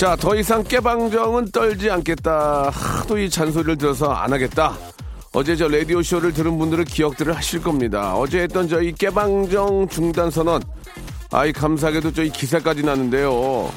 자, 0.00 0.16
더 0.16 0.34
이상 0.34 0.64
깨방정은 0.64 1.50
떨지 1.50 1.90
않겠다. 1.90 2.70
하도 2.70 3.18
이 3.18 3.28
잔소리를 3.28 3.76
들어서 3.76 4.10
안 4.10 4.32
하겠다. 4.32 4.72
어제 5.34 5.54
저 5.54 5.68
라디오쇼를 5.68 6.32
들은 6.32 6.56
분들은 6.56 6.86
기억들을 6.86 7.36
하실 7.36 7.62
겁니다. 7.62 8.16
어제 8.16 8.40
했던 8.40 8.66
저희 8.66 8.92
깨방정 8.94 9.88
중단 9.88 10.30
선언. 10.30 10.62
아이, 11.30 11.52
감사하게도 11.52 12.14
저희 12.14 12.30
기사까지 12.30 12.82
났는데요. 12.82 13.70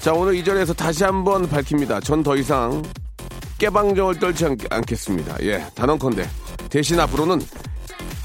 자, 0.00 0.12
오늘 0.12 0.34
이 0.34 0.42
자리에서 0.44 0.74
다시 0.74 1.04
한번 1.04 1.48
밝힙니다. 1.48 2.00
전 2.00 2.24
더 2.24 2.34
이상 2.34 2.82
깨방정을 3.58 4.18
떨지 4.18 4.46
않, 4.46 4.56
않겠습니다. 4.70 5.36
예, 5.42 5.64
단언컨대. 5.76 6.28
대신 6.70 6.98
앞으로는 6.98 7.40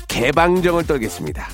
개방정을 0.08 0.88
떨겠습니다. 0.88 1.48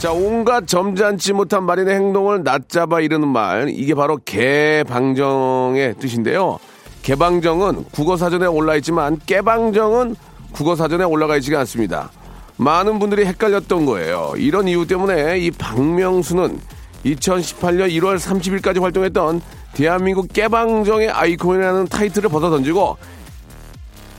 자, 0.00 0.12
온갖 0.12 0.66
점잖지 0.66 1.34
못한 1.34 1.64
말인의 1.64 1.94
행동을 1.94 2.42
낮잡아 2.42 3.00
이르는 3.00 3.28
말. 3.28 3.68
이게 3.68 3.94
바로 3.94 4.16
개방정의 4.24 5.94
뜻인데요. 5.98 6.58
개방정은 7.02 7.84
국어 7.90 8.16
사전에 8.16 8.46
올라 8.46 8.76
있지만 8.76 9.20
깨방정은 9.26 10.16
국어 10.52 10.74
사전에 10.74 11.04
올라가 11.04 11.36
있지가 11.36 11.58
않습니다. 11.60 12.10
많은 12.56 12.98
분들이 12.98 13.26
헷갈렸던 13.26 13.84
거예요. 13.84 14.32
이런 14.38 14.68
이유 14.68 14.86
때문에 14.86 15.38
이 15.38 15.50
박명수는 15.50 16.58
2018년 17.04 17.90
1월 17.90 18.18
30일까지 18.18 18.80
활동했던 18.80 19.42
대한민국 19.74 20.32
깨방정의 20.32 21.10
아이콘이라는 21.10 21.88
타이틀을 21.88 22.30
벗어던지고 22.30 22.96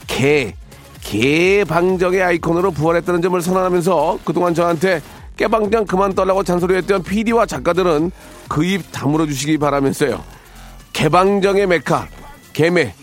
개, 0.06 0.54
개방정의 1.02 2.22
아이콘으로 2.22 2.70
부활했다는 2.70 3.24
점을 3.24 3.42
선언하면서 3.42 4.20
그동안 4.24 4.54
저한테 4.54 5.02
깨방장 5.42 5.86
그만 5.88 6.14
떨라고 6.14 6.44
잔소리했던 6.44 7.02
PD와 7.02 7.48
작가들은 7.48 8.12
그 8.48 8.64
입 8.64 8.84
다물어 8.92 9.26
주시기 9.26 9.58
바라면서요. 9.58 10.24
개방정의 10.94 11.66
메카 11.66 12.08
개매 12.54 12.94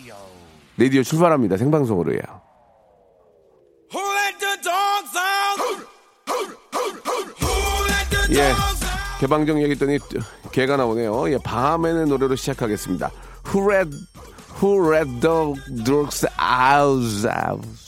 레디오 0.76 1.02
출발합니다. 1.02 1.56
생방송으로요. 1.56 2.20
예, 8.30 8.52
개방정 9.20 9.60
얘기했더니 9.62 9.98
개가 10.52 10.76
나오네요. 10.76 11.32
예, 11.32 11.38
밤에는 11.38 12.08
노래로 12.08 12.36
시작하겠습니다. 12.36 13.10
Who 13.52 13.64
read, 13.66 13.90
who 14.62 14.86
read 14.86 15.20
the 15.20 15.54
drugs 15.84 16.24
out? 16.38 17.87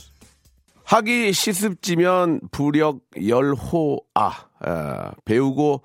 학이 0.91 1.33
시습지면 1.33 2.41
부력 2.51 2.99
열호아 3.25 4.33
아, 4.59 5.12
배우고 5.25 5.83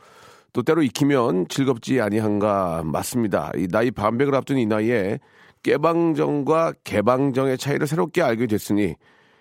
또 0.52 0.64
때로 0.64 0.82
익히면 0.82 1.48
즐겁지 1.48 2.02
아니한가 2.02 2.82
맞습니다. 2.84 3.52
이 3.56 3.68
나이 3.68 3.92
반백을 3.92 4.34
앞둔 4.34 4.58
이 4.58 4.66
나이에 4.66 5.20
깨방정과 5.62 6.74
개방정의 6.84 7.60
차이를 7.60 7.86
새롭게 7.86 8.24
알게 8.24 8.48
됐으니 8.48 8.96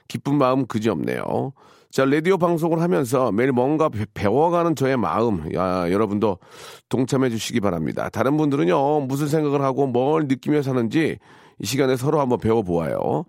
기쁜 0.06 0.34
마음 0.36 0.66
그지 0.66 0.90
없네요. 0.90 1.54
자, 1.90 2.04
라디오 2.04 2.36
방송을 2.36 2.82
하면서 2.82 3.32
매일 3.32 3.52
뭔가 3.52 3.88
배워가는 4.12 4.76
저의 4.76 4.98
마음, 4.98 5.50
야, 5.54 5.90
여러분도 5.90 6.40
동참해 6.90 7.30
주시기 7.30 7.60
바랍니다. 7.60 8.10
다른 8.10 8.36
분들은요, 8.36 9.00
무슨 9.06 9.28
생각을 9.28 9.62
하고 9.62 9.86
뭘 9.86 10.26
느끼며 10.28 10.60
사는지 10.60 11.16
이 11.58 11.66
시간에 11.66 11.96
서로 11.96 12.20
한번 12.20 12.38
배워보아요. 12.38 13.24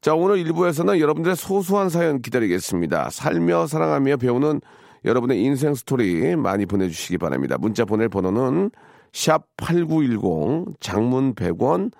자, 0.00 0.14
오늘 0.14 0.42
1부에서는 0.44 0.98
여러분들의 1.00 1.36
소소한 1.36 1.88
사연 1.88 2.20
기다리겠습니다. 2.20 3.10
살며 3.10 3.66
사랑하며 3.66 4.16
배우는 4.16 4.60
여러분의 5.04 5.42
인생 5.42 5.74
스토리 5.74 6.36
많이 6.36 6.66
보내주시기 6.66 7.18
바랍니다. 7.18 7.56
문자 7.58 7.84
보낼 7.84 8.08
번호는 8.08 8.70
샵 9.12 9.44
8910, 9.56 10.80
장문 10.80 11.34
100원, 11.34 11.92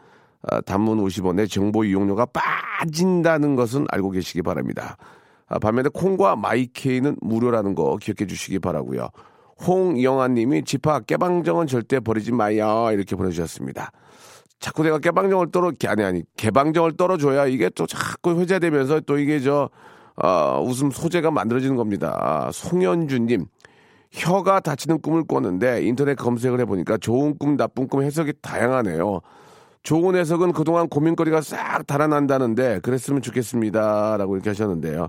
아, 0.42 0.60
단문 0.60 0.98
50원의 1.04 1.50
정보 1.50 1.84
이용료가 1.84 2.26
빠진다는 2.26 3.56
것은 3.56 3.86
알고 3.90 4.10
계시기 4.10 4.42
바랍니다. 4.42 4.96
아, 5.46 5.58
반면에 5.58 5.88
콩과 5.92 6.36
마이케이는 6.36 7.16
무료라는 7.20 7.74
거 7.74 7.96
기억해 7.96 8.26
주시기 8.26 8.58
바라고요. 8.58 9.08
홍영아 9.66 10.28
님이 10.28 10.62
집합 10.64 11.06
깨방정은 11.06 11.66
절대 11.66 11.98
버리지 12.00 12.32
마요. 12.32 12.90
이렇게 12.92 13.16
보내주셨습니다. 13.16 13.90
자꾸 14.60 14.82
내가 14.82 14.98
개방정을 14.98 15.50
떨어 15.52 15.72
아니 15.86 16.02
아니 16.02 16.22
개방정을 16.36 16.96
떨어줘야 16.96 17.46
이게 17.46 17.70
또 17.70 17.86
자꾸 17.86 18.40
회자되면서 18.40 19.00
또 19.00 19.18
이게 19.18 19.40
저 19.40 19.70
어, 20.16 20.60
웃음 20.64 20.90
소재가 20.90 21.30
만들어지는 21.30 21.76
겁니다. 21.76 22.50
송현주님 22.52 23.46
혀가 24.10 24.60
다치는 24.60 25.00
꿈을 25.00 25.24
꿨는데 25.24 25.84
인터넷 25.84 26.16
검색을 26.16 26.60
해보니까 26.60 26.96
좋은 26.96 27.36
꿈 27.38 27.56
나쁜 27.56 27.86
꿈 27.86 28.02
해석이 28.02 28.32
다양하네요. 28.42 29.20
좋은 29.82 30.16
해석은 30.16 30.52
그동안 30.52 30.88
고민거리가 30.88 31.40
싹 31.40 31.86
달아난다는데 31.86 32.80
그랬으면 32.80 33.22
좋겠습니다라고 33.22 34.34
이렇게 34.34 34.50
하셨는데요. 34.50 35.08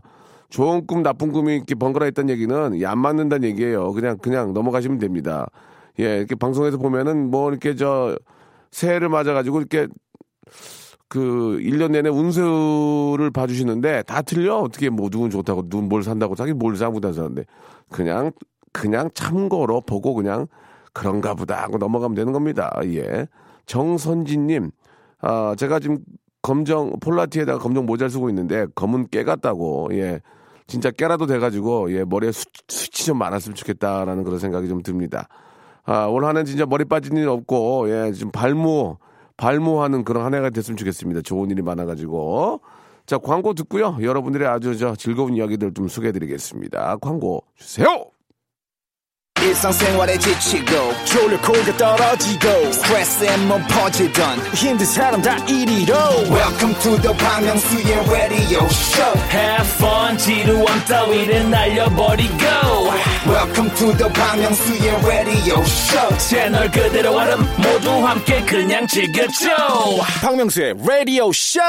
좋은 0.50 0.86
꿈 0.86 1.02
나쁜 1.02 1.32
꿈이 1.32 1.56
이렇게 1.56 1.76
번갈아 1.76 2.08
있다는 2.08 2.30
얘기는 2.30 2.86
안 2.86 3.00
맞는다는 3.00 3.48
얘기예요. 3.50 3.94
그냥 3.94 4.18
그냥 4.18 4.54
넘어가시면 4.54 5.00
됩니다. 5.00 5.48
예 6.00 6.18
이렇게 6.18 6.36
방송에서 6.36 6.78
보면은 6.78 7.32
뭐 7.32 7.50
이렇게 7.50 7.76
저 7.76 8.16
새해를 8.72 9.10
맞아가지고 9.10 9.60
이렇게 9.60 9.88
그 11.08 11.60
1년 11.62 11.92
내내 11.92 12.10
운세를 12.10 13.32
봐주시는데 13.32 14.04
다 14.04 14.22
틀려? 14.22 14.58
어떻게 14.60 14.90
뭐 14.90 15.10
누군 15.10 15.30
좋다고 15.30 15.70
누군 15.70 15.90
뭘 15.90 16.04
산다고 16.04 16.36
자기 16.36 16.54
뭘 16.54 16.76
사고 16.76 17.00
다사는데 17.00 17.46
그냥 17.90 18.32
그냥 18.72 19.10
참고로 19.14 19.82
보고 19.82 20.14
그냥 20.14 20.48
그런가 20.94 21.34
보다 21.34 21.62
하고 21.62 21.78
넘어가면 21.78 22.16
되는 22.16 22.34
겁니다. 22.34 22.72
예. 22.86 23.28
정선진님, 23.66 24.72
아, 25.22 25.56
제가 25.58 25.80
지금 25.80 26.00
검정, 26.42 27.00
폴라티에다가 27.00 27.60
검정 27.60 27.86
모자를 27.86 28.10
쓰고 28.10 28.30
있는데 28.30 28.66
검은 28.76 29.08
깨 29.10 29.24
같다고, 29.24 29.90
예. 29.94 30.22
진짜 30.68 30.92
깨라도 30.92 31.26
돼가지고, 31.26 31.92
예, 31.94 32.04
머리에 32.04 32.32
수, 32.32 32.46
수치 32.68 33.06
좀 33.06 33.18
많았으면 33.18 33.56
좋겠다라는 33.56 34.24
그런 34.24 34.40
생각이 34.40 34.68
좀 34.68 34.82
듭니다. 34.82 35.28
아, 35.86 36.06
올 36.08 36.26
한 36.26 36.38
해 36.38 36.44
진짜 36.44 36.66
머리 36.66 36.86
빠진 36.86 37.18
일 37.18 37.28
없고, 37.30 37.90
예, 37.90 38.12
좀 38.14 38.32
발모, 38.32 38.98
발모하는 39.38 40.04
그런 40.04 40.26
한 40.26 40.34
해가 40.36 40.50
됐으면 40.50 40.78
좋겠습니다. 40.78 41.22
좋은 41.22 41.50
일이 41.50 41.62
많아가지고. 41.62 42.62
자, 43.06 43.18
광고 43.18 43.54
듣고요. 43.54 43.98
여러분들의 44.02 44.48
아주 44.48 44.78
저 44.78 44.96
즐거운 44.96 45.34
이야기들 45.36 45.74
좀 45.74 45.88
소개해드리겠습니다. 45.88 46.98
광고 46.98 47.44
주세요! 47.56 48.06
일상생활에 49.44 50.18
지치고, 50.18 50.72
졸려 51.06 51.40
코가 51.42 51.78
떨어지고, 51.78 52.72
스트레스에 52.72 53.38
몸 53.48 53.62
퍼지던, 53.68 54.40
힘든 54.56 54.86
사람 54.86 55.22
다 55.22 55.36
이리로. 55.46 55.94
welcome 56.30 56.74
to 56.82 56.98
the 57.02 57.14
Bang 57.18 57.46
Myung-soo's 57.46 58.10
radio 58.12 58.66
show 58.66 59.14
Have 59.32 59.70
fun 59.78 60.18
지루함 60.18 60.86
따위를 60.88 61.50
날려버리고 61.50 62.44
welcome 63.28 63.70
to 63.76 63.98
the 63.98 64.12
Bang 64.14 64.42
Myung-soo's 64.42 65.06
radio 65.06 65.60
show 65.62 66.18
채널 66.18 66.70
그대로 66.72 67.16
얼음 67.16 67.40
모두 67.58 67.90
함께 68.06 68.42
그냥 68.46 68.86
즐겨줘 68.88 69.50
박명수의 70.22 70.76
라디오 70.86 71.32
쇼. 71.32 71.60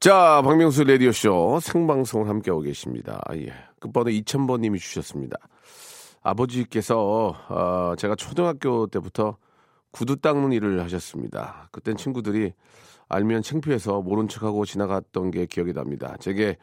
자, 0.00 0.40
박명수 0.44 0.84
라디오 0.84 1.12
쇼 1.12 1.58
생방송을 1.60 2.28
함께하고 2.28 2.62
계십니다. 2.62 3.20
예. 3.34 3.52
끝번호 3.80 4.10
2000번님이 4.10 4.78
주셨습니다. 4.80 5.36
아버지께서, 6.22 7.34
어, 7.48 7.94
제가 7.96 8.14
초등학교 8.14 8.86
때부터 8.86 9.36
구두 9.90 10.16
닦는 10.16 10.52
일을 10.52 10.82
하셨습니다. 10.82 11.68
그땐 11.72 11.96
친구들이 11.96 12.52
알면 13.08 13.42
창피해서 13.42 14.02
모른 14.02 14.28
척하고 14.28 14.64
지나갔던 14.64 15.30
게 15.30 15.46
기억이 15.46 15.72
납니다. 15.72 16.14
제게 16.20 16.56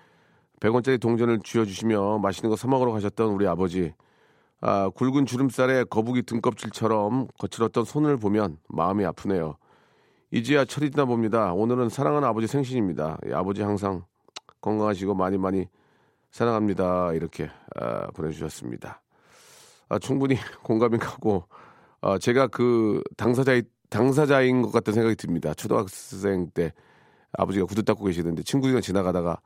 100원짜리 0.59 1.01
동전을 1.01 1.39
쥐어주시며 1.43 2.19
맛있는 2.19 2.49
거 2.49 2.55
사먹으러 2.55 2.91
가셨던 2.91 3.29
우리 3.29 3.47
아버지. 3.47 3.93
아, 4.61 4.89
굵은 4.89 5.25
주름살에 5.25 5.85
거북이 5.85 6.23
등껍질처럼 6.23 7.27
거칠었던 7.37 7.83
손을 7.83 8.17
보면 8.17 8.57
마음이 8.69 9.05
아프네요. 9.05 9.57
이제야 10.31 10.65
철이 10.65 10.91
지나 10.91 11.05
봅니다. 11.05 11.53
오늘은 11.53 11.89
사랑하는 11.89 12.27
아버지 12.27 12.47
생신입니다. 12.47 13.17
예, 13.27 13.33
아버지 13.33 13.61
항상 13.61 14.03
건강하시고 14.61 15.13
많이 15.13 15.37
많이 15.37 15.67
사랑합니다. 16.31 17.13
이렇게 17.13 17.49
아, 17.75 18.07
보내주셨습니다. 18.07 19.04
아, 19.89 19.99
충분히 19.99 20.35
공감이 20.63 20.97
가고 20.97 21.47
아, 22.01 22.17
제가 22.17 22.47
그 22.47 23.01
당사자의 23.17 23.63
당사자인 23.89 24.61
것 24.61 24.71
같다는 24.71 24.95
생각이 24.95 25.15
듭니다. 25.15 25.53
초등학생 25.53 26.49
때 26.51 26.73
아버지가 27.33 27.65
구두 27.65 27.83
닦고 27.83 28.05
계시는데 28.05 28.43
친구들이랑 28.43 28.81
지나가다가 28.81 29.39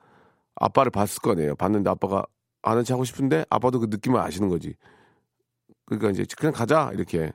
아빠를 0.56 0.92
봤을 0.92 1.22
거 1.22 1.32
아니에요. 1.32 1.56
봤는데 1.56 1.90
아빠가 1.90 2.26
아는 2.62 2.84
체 2.84 2.94
하고 2.94 3.04
싶은데 3.04 3.46
아빠도 3.50 3.80
그 3.80 3.88
느낌을 3.90 4.20
아시는 4.20 4.50
거지. 4.50 4.76
그러니까 5.86 6.10
이제 6.12 6.26
그냥 6.38 6.54
가자 6.54 6.92
이렇게 6.94 7.32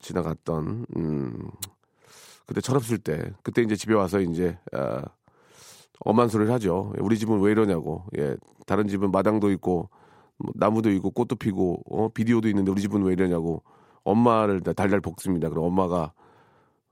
지나갔던 0.00 0.86
음 0.96 1.50
그때 2.46 2.60
철없을 2.60 2.98
때 2.98 3.32
그때 3.42 3.62
이제 3.62 3.74
집에 3.76 3.94
와서 3.94 4.20
이제 4.20 4.58
아, 4.72 5.02
엄한 6.00 6.28
소리를 6.28 6.52
하죠. 6.54 6.92
우리 6.98 7.18
집은 7.18 7.40
왜 7.40 7.52
이러냐고. 7.52 8.04
예. 8.18 8.36
다른 8.66 8.88
집은 8.88 9.10
마당도 9.10 9.50
있고 9.52 9.88
뭐 10.38 10.52
나무도 10.56 10.90
있고 10.92 11.10
꽃도 11.10 11.36
피고 11.36 11.82
어 11.90 12.08
비디오도 12.08 12.48
있는데 12.48 12.70
우리 12.70 12.80
집은 12.82 13.02
왜 13.02 13.12
이러냐고 13.12 13.62
엄마를 14.04 14.60
달달 14.62 15.00
볶습니다. 15.00 15.48
그럼 15.48 15.64
엄마가 15.66 16.12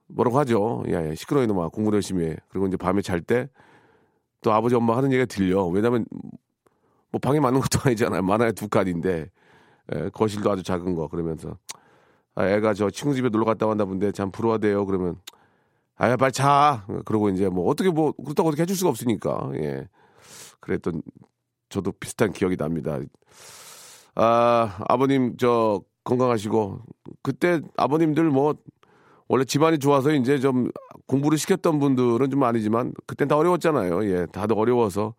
뭐라고 0.08 0.38
하죠. 0.40 0.84
야, 0.90 1.08
야 1.08 1.14
시끄러워 1.14 1.44
이놈아 1.44 1.68
공부 1.68 1.92
열심히 1.94 2.26
해. 2.26 2.36
그리고 2.48 2.66
이제 2.66 2.76
밤에 2.76 3.02
잘 3.02 3.20
때 3.22 3.48
또 4.42 4.52
아버지 4.52 4.74
엄마 4.74 4.96
하는 4.96 5.12
얘기가 5.12 5.26
들려. 5.26 5.64
왜냐면 5.66 6.04
뭐 7.10 7.18
방에 7.20 7.40
많은 7.40 7.60
것도 7.60 7.78
아니잖아요. 7.88 8.22
많아야 8.22 8.52
두 8.52 8.68
칸인데 8.68 9.30
예, 9.94 10.08
거실도 10.12 10.50
아주 10.50 10.62
작은 10.62 10.94
거 10.94 11.08
그러면서 11.08 11.56
아, 12.34 12.46
애가 12.48 12.74
저 12.74 12.90
친구 12.90 13.14
집에 13.14 13.28
놀러 13.28 13.44
갔다 13.44 13.66
왔나 13.66 13.84
본데 13.84 14.12
참 14.12 14.30
부러워대요. 14.30 14.84
그러면 14.86 15.16
아야 15.96 16.16
빨리 16.16 16.32
자. 16.32 16.84
그러고 17.04 17.28
이제 17.30 17.48
뭐 17.48 17.68
어떻게 17.68 17.90
뭐 17.90 18.12
그렇다고 18.12 18.48
어떻게 18.48 18.62
해줄 18.62 18.76
수가 18.76 18.90
없으니까 18.90 19.50
예. 19.54 19.88
그랬던 20.60 21.02
저도 21.72 21.92
비슷한 21.92 22.32
기억이 22.32 22.56
납니다. 22.56 22.98
아 24.14 24.78
아버님 24.88 25.36
저 25.38 25.80
건강하시고 26.04 26.80
그때 27.22 27.60
아버님들 27.76 28.24
뭐 28.30 28.54
원래 29.28 29.44
집안이 29.44 29.78
좋아서 29.78 30.12
이제 30.12 30.38
좀 30.38 30.70
공부를 31.06 31.38
시켰던 31.38 31.78
분들은 31.78 32.30
좀 32.30 32.42
아니지만 32.44 32.92
그땐 33.06 33.28
다 33.28 33.36
어려웠잖아요. 33.38 34.04
예, 34.04 34.26
다들 34.26 34.58
어려워서 34.58 35.14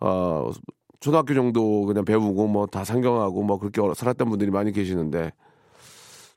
어 0.00 0.50
초등학교 1.00 1.34
정도 1.34 1.84
그냥 1.84 2.04
배우고 2.06 2.48
뭐 2.48 2.66
다 2.66 2.84
상경하고 2.84 3.42
뭐 3.42 3.58
그렇게 3.58 3.82
살았던 3.94 4.30
분들이 4.30 4.50
많이 4.50 4.72
계시는데 4.72 5.32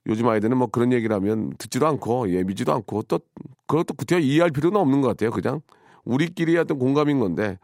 요즘 0.08 0.28
아이들은 0.28 0.58
뭐 0.58 0.68
그런 0.68 0.92
얘기를 0.92 1.16
하면 1.16 1.54
듣지도 1.58 1.88
않고 1.88 2.30
예 2.34 2.44
믿지도 2.44 2.74
않고 2.74 3.04
또 3.04 3.20
그것도 3.68 3.94
구태여 3.94 4.20
이해할 4.20 4.52
필요는 4.52 4.78
없는 4.78 5.00
것 5.02 5.08
같아요. 5.10 5.32
그냥 5.32 5.62
우리끼리 6.04 6.58
어떤 6.58 6.80
공감인 6.80 7.20
건데 7.20 7.58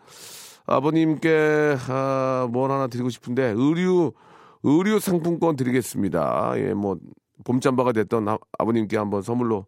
아버님께 0.65 1.75
아, 1.89 2.47
뭘 2.51 2.71
하나 2.71 2.87
드리고 2.87 3.09
싶은데 3.09 3.53
의류 3.55 4.13
의류 4.63 4.99
상품권 4.99 5.55
드리겠습니다. 5.55 6.53
예, 6.57 6.73
뭐 6.73 6.97
봄잠바가 7.43 7.91
됐던 7.91 8.27
아, 8.29 8.37
아버님께 8.57 8.97
한번 8.97 9.21
선물로 9.21 9.65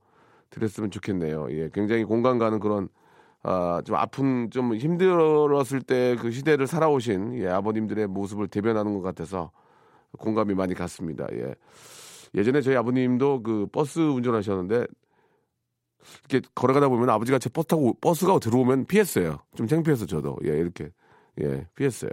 드렸으면 0.50 0.92
좋겠네요. 0.92 1.48
예, 1.52 1.70
굉장히 1.74 2.04
공감 2.06 2.38
가는 2.38 2.60
그런 2.60 2.88
아, 3.44 3.82
좀 3.86 3.96
아픈 3.96 4.50
좀 4.52 4.76
힘들었을 4.76 5.82
때 5.82 6.16
그 6.20 6.32
시대를 6.32 6.68
살아오신 6.68 7.36
예, 7.40 7.48
아버님들의 7.50 8.08
모습을 8.08 8.48
대변하는 8.48 8.94
것 8.94 9.02
같아서 9.02 9.52
공감이 10.18 10.54
많이 10.56 10.74
갔습니다. 10.74 11.28
예. 11.34 11.56
예전에 12.34 12.62
저희 12.62 12.76
아버님도 12.76 13.44
그 13.44 13.68
버스 13.72 14.00
운전하셨는데 14.00 14.88
이렇게 16.30 16.48
걸어가다 16.56 16.90
보면 16.90 17.10
아버지가 17.10 17.40
제 17.40 17.50
버스 17.50 17.68
타고 17.68 17.98
버스가 18.00 18.40
들어오면 18.40 18.86
피했어요. 18.86 19.40
좀 19.56 19.68
창피해서 19.68 20.06
저도 20.06 20.38
예 20.46 20.50
이렇게 20.50 20.90
예 21.42 21.66
피했어요. 21.76 22.12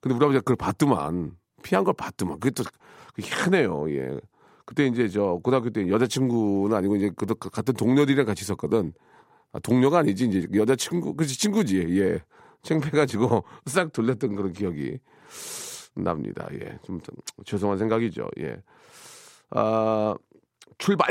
근데 0.00 0.14
우리 0.14 0.24
아버지가 0.24 0.40
그걸 0.40 0.56
봤더만 0.56 1.36
피한 1.62 1.84
걸 1.84 1.94
봤더만 1.94 2.40
그게 2.40 2.50
또 2.50 2.64
희한해요. 3.18 3.90
예. 3.90 4.18
그때 4.64 4.86
이제 4.86 5.08
저 5.08 5.38
고등학교 5.42 5.70
때 5.70 5.88
여자친구는 5.88 6.76
아니고 6.76 6.96
이제 6.96 7.10
그 7.16 7.26
같은 7.26 7.74
동료들이랑 7.74 8.26
같이 8.26 8.42
있었거든. 8.42 8.92
아, 9.52 9.58
동료가 9.60 9.98
아니지 9.98 10.26
이제 10.26 10.46
여자친구 10.54 11.14
그렇지 11.14 11.38
친구지. 11.38 11.78
예. 12.00 12.20
창피해가지고 12.62 13.44
싹 13.66 13.92
돌렸던 13.92 14.34
그런 14.34 14.52
기억이 14.52 14.98
납니다. 15.94 16.48
예. 16.52 16.78
좀, 16.82 17.00
좀 17.00 17.14
죄송한 17.44 17.78
생각이죠. 17.78 18.28
예. 18.40 18.56
아 19.50 20.14
출발! 20.78 21.08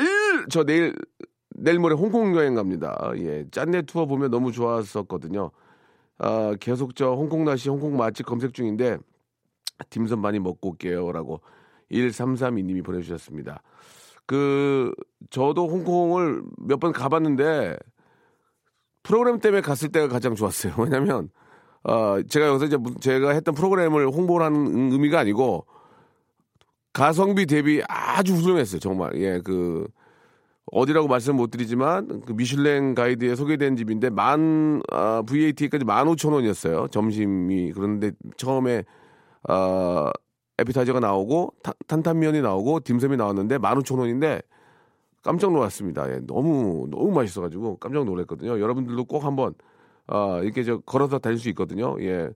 저 0.50 0.64
내일 0.64 0.94
내일 1.58 1.80
모레 1.80 1.96
홍콩 1.96 2.36
여행 2.36 2.56
갑니다. 2.56 3.12
예, 3.18 3.46
짠내 3.52 3.84
투어 3.84 4.06
보면 4.06 4.32
너무 4.32 4.52
좋았었거든요. 4.52 5.52
아, 6.20 6.56
계속 6.60 6.96
저 6.96 7.14
홍콩 7.14 7.46
날씨, 7.46 7.70
홍콩 7.70 7.98
맛집 7.98 8.26
검색 8.26 8.54
중인데 8.54 8.98
딤섬 9.90 10.20
많이 10.22 10.40
먹고 10.40 10.70
올게요라고 10.72 11.42
1332님이 11.92 12.84
보내주셨습니다. 12.84 13.62
그 14.26 14.94
저도 15.30 15.68
홍콩을 15.68 16.44
몇 16.60 16.80
번 16.80 16.92
가봤는데 16.94 17.78
프로그램 19.04 19.40
때문에 19.40 19.62
갔을 19.62 19.90
때가 19.90 20.08
가장 20.08 20.36
좋았어요. 20.36 20.74
왜냐면 20.80 21.30
어, 21.84 22.22
제가 22.24 22.48
여기서 22.48 22.66
이제 22.66 22.78
제가 23.02 23.32
했던 23.32 23.54
프로그램을 23.56 24.08
홍보를 24.10 24.46
하는 24.46 24.92
의미가 24.92 25.20
아니고 25.20 25.66
가성비 26.94 27.46
대비 27.46 27.82
아주 27.88 28.34
훌륭했어요. 28.36 28.80
정말 28.80 29.16
예 29.22 29.40
그 29.44 29.88
어디라고 30.72 31.08
말씀 31.08 31.36
못 31.36 31.52
드리지만 31.52 32.22
그 32.26 32.34
미슐랭 32.34 32.96
가이드에 32.96 33.36
소개된 33.36 33.76
집인데 33.76 34.10
만 34.10 34.82
아, 34.92 35.22
VAT까지 35.26 35.86
만 35.86 36.08
오천 36.08 36.34
원이었어요. 36.34 36.88
점심이 36.90 37.72
그런데 37.72 38.12
처음에 38.38 38.84
아 39.48 40.12
에피타이저가 40.58 41.00
나오고 41.00 41.54
타, 41.62 41.74
탄탄면이 41.88 42.42
나오고 42.42 42.80
딤섬이 42.82 43.18
나왔는데 43.18 43.58
만 43.60 43.78
오천 43.78 44.00
원인데 44.00 44.42
깜짝 45.22 45.52
놀랐습니다. 45.52 46.10
예, 46.12 46.20
너무 46.26 46.88
너무 46.90 47.12
맛있어가지고 47.12 47.78
깜짝 47.78 48.06
놀랐거든요. 48.06 48.60
여러분들도 48.60 49.06
꼭 49.06 49.24
한번 49.24 49.54
아, 50.08 50.40
이렇게 50.44 50.64
저 50.64 50.78
걸어서 50.80 51.18
다닐 51.18 51.40
수 51.40 51.50
있거든요. 51.50 51.96
예. 52.02 52.30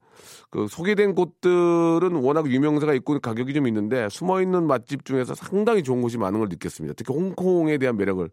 그 0.49 0.67
소개된 0.67 1.13
곳들은 1.13 2.15
워낙 2.15 2.49
유명세가 2.49 2.93
있고 2.95 3.19
가격이 3.19 3.53
좀 3.53 3.67
있는데 3.67 4.09
숨어 4.09 4.41
있는 4.41 4.65
맛집 4.65 5.05
중에서 5.05 5.35
상당히 5.35 5.83
좋은 5.83 6.01
곳이 6.01 6.17
많은 6.17 6.39
걸 6.39 6.49
느꼈습니다. 6.49 6.95
특히 6.97 7.13
홍콩에 7.13 7.77
대한 7.77 7.97
매력을 7.97 8.27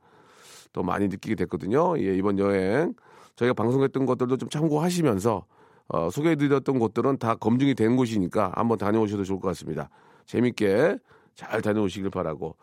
더 0.72 0.82
많이 0.82 1.08
느끼게 1.08 1.34
됐거든요. 1.34 1.98
예, 1.98 2.16
이번 2.16 2.38
여행 2.38 2.94
저희가 3.36 3.52
방송했던 3.54 4.06
것들도 4.06 4.36
좀 4.38 4.48
참고하시면서 4.48 5.44
어, 5.88 6.10
소개해드렸던 6.10 6.78
곳들은 6.78 7.18
다 7.18 7.34
검증이 7.34 7.74
된 7.74 7.96
곳이니까 7.96 8.52
한번 8.56 8.78
다녀오셔도 8.78 9.24
좋을 9.24 9.40
것 9.40 9.48
같습니다. 9.48 9.88
재밌게 10.24 10.98
잘 11.34 11.60
다녀오시길 11.62 12.10
바라고. 12.10 12.56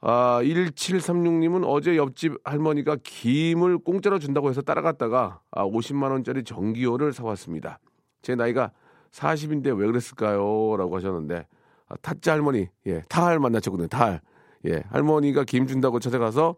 아, 0.00 0.40
1736님은 0.42 1.64
어제 1.66 1.96
옆집 1.96 2.36
할머니가 2.44 2.96
김을 3.02 3.78
공짜로 3.78 4.18
준다고 4.18 4.48
해서 4.48 4.62
따라갔다가 4.62 5.40
아, 5.50 5.64
50만원짜리 5.64 6.46
전기요를 6.46 7.12
사왔습니다. 7.12 7.80
제 8.22 8.34
나이가 8.36 8.70
40인데 9.10 9.76
왜 9.76 9.86
그랬을까요? 9.86 10.76
라고 10.76 10.96
하셨는데, 10.96 11.46
아, 11.88 11.96
타짜 12.02 12.32
할머니, 12.32 12.68
예, 12.86 13.02
타할 13.08 13.38
만나셨거든요, 13.38 13.88
타할. 13.88 14.20
예, 14.66 14.82
할머니가 14.90 15.44
김 15.44 15.66
준다고 15.66 15.98
찾아가서 15.98 16.56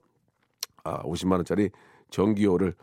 아, 0.85 1.03
50만원짜리 1.03 1.71
전기요를 2.11 2.75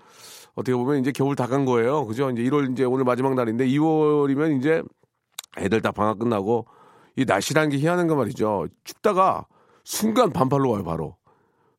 어떻게 0.56 0.76
보면 0.76 1.00
이제 1.00 1.12
겨울 1.12 1.36
다 1.36 1.48
간 1.48 1.66
거예요. 1.66 2.06
그죠? 2.06 2.30
이제 2.32 2.42
1월 2.44 2.72
이제 2.72 2.84
오늘 2.84 3.04
마지막 3.04 3.36
날인데 3.36 3.68
2월이면 3.68 4.58
이제 4.58 4.82
애들 5.58 5.82
다 5.82 5.92
방학 5.92 6.18
끝나고 6.20 6.66
이 7.16 7.26
날씨라는 7.26 7.70
게 7.70 7.78
희한한 7.78 8.08
거 8.08 8.16
말이죠. 8.16 8.68
춥다가 8.84 9.46
순간 9.88 10.34
반팔로 10.34 10.70
와요, 10.70 10.84
바로. 10.84 11.16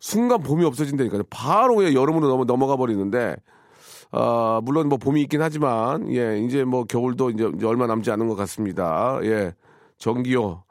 순간 0.00 0.40
봄이 0.42 0.64
없어진다니까요. 0.64 1.24
바로 1.28 1.74
그냥 1.76 1.92
여름으로 1.92 2.26
넘어, 2.26 2.44
넘어가 2.46 2.74
버리는데, 2.76 3.36
아, 4.12 4.62
물론 4.64 4.88
뭐 4.88 4.96
봄이 4.96 5.20
있긴 5.22 5.42
하지만, 5.42 6.10
예, 6.14 6.38
이제 6.38 6.64
뭐 6.64 6.84
겨울도 6.84 7.28
이제, 7.30 7.50
이제 7.54 7.66
얼마 7.66 7.86
남지 7.86 8.10
않은 8.10 8.26
것 8.28 8.34
같습니다. 8.34 9.18
예. 9.24 9.52
전기요. 9.98 10.64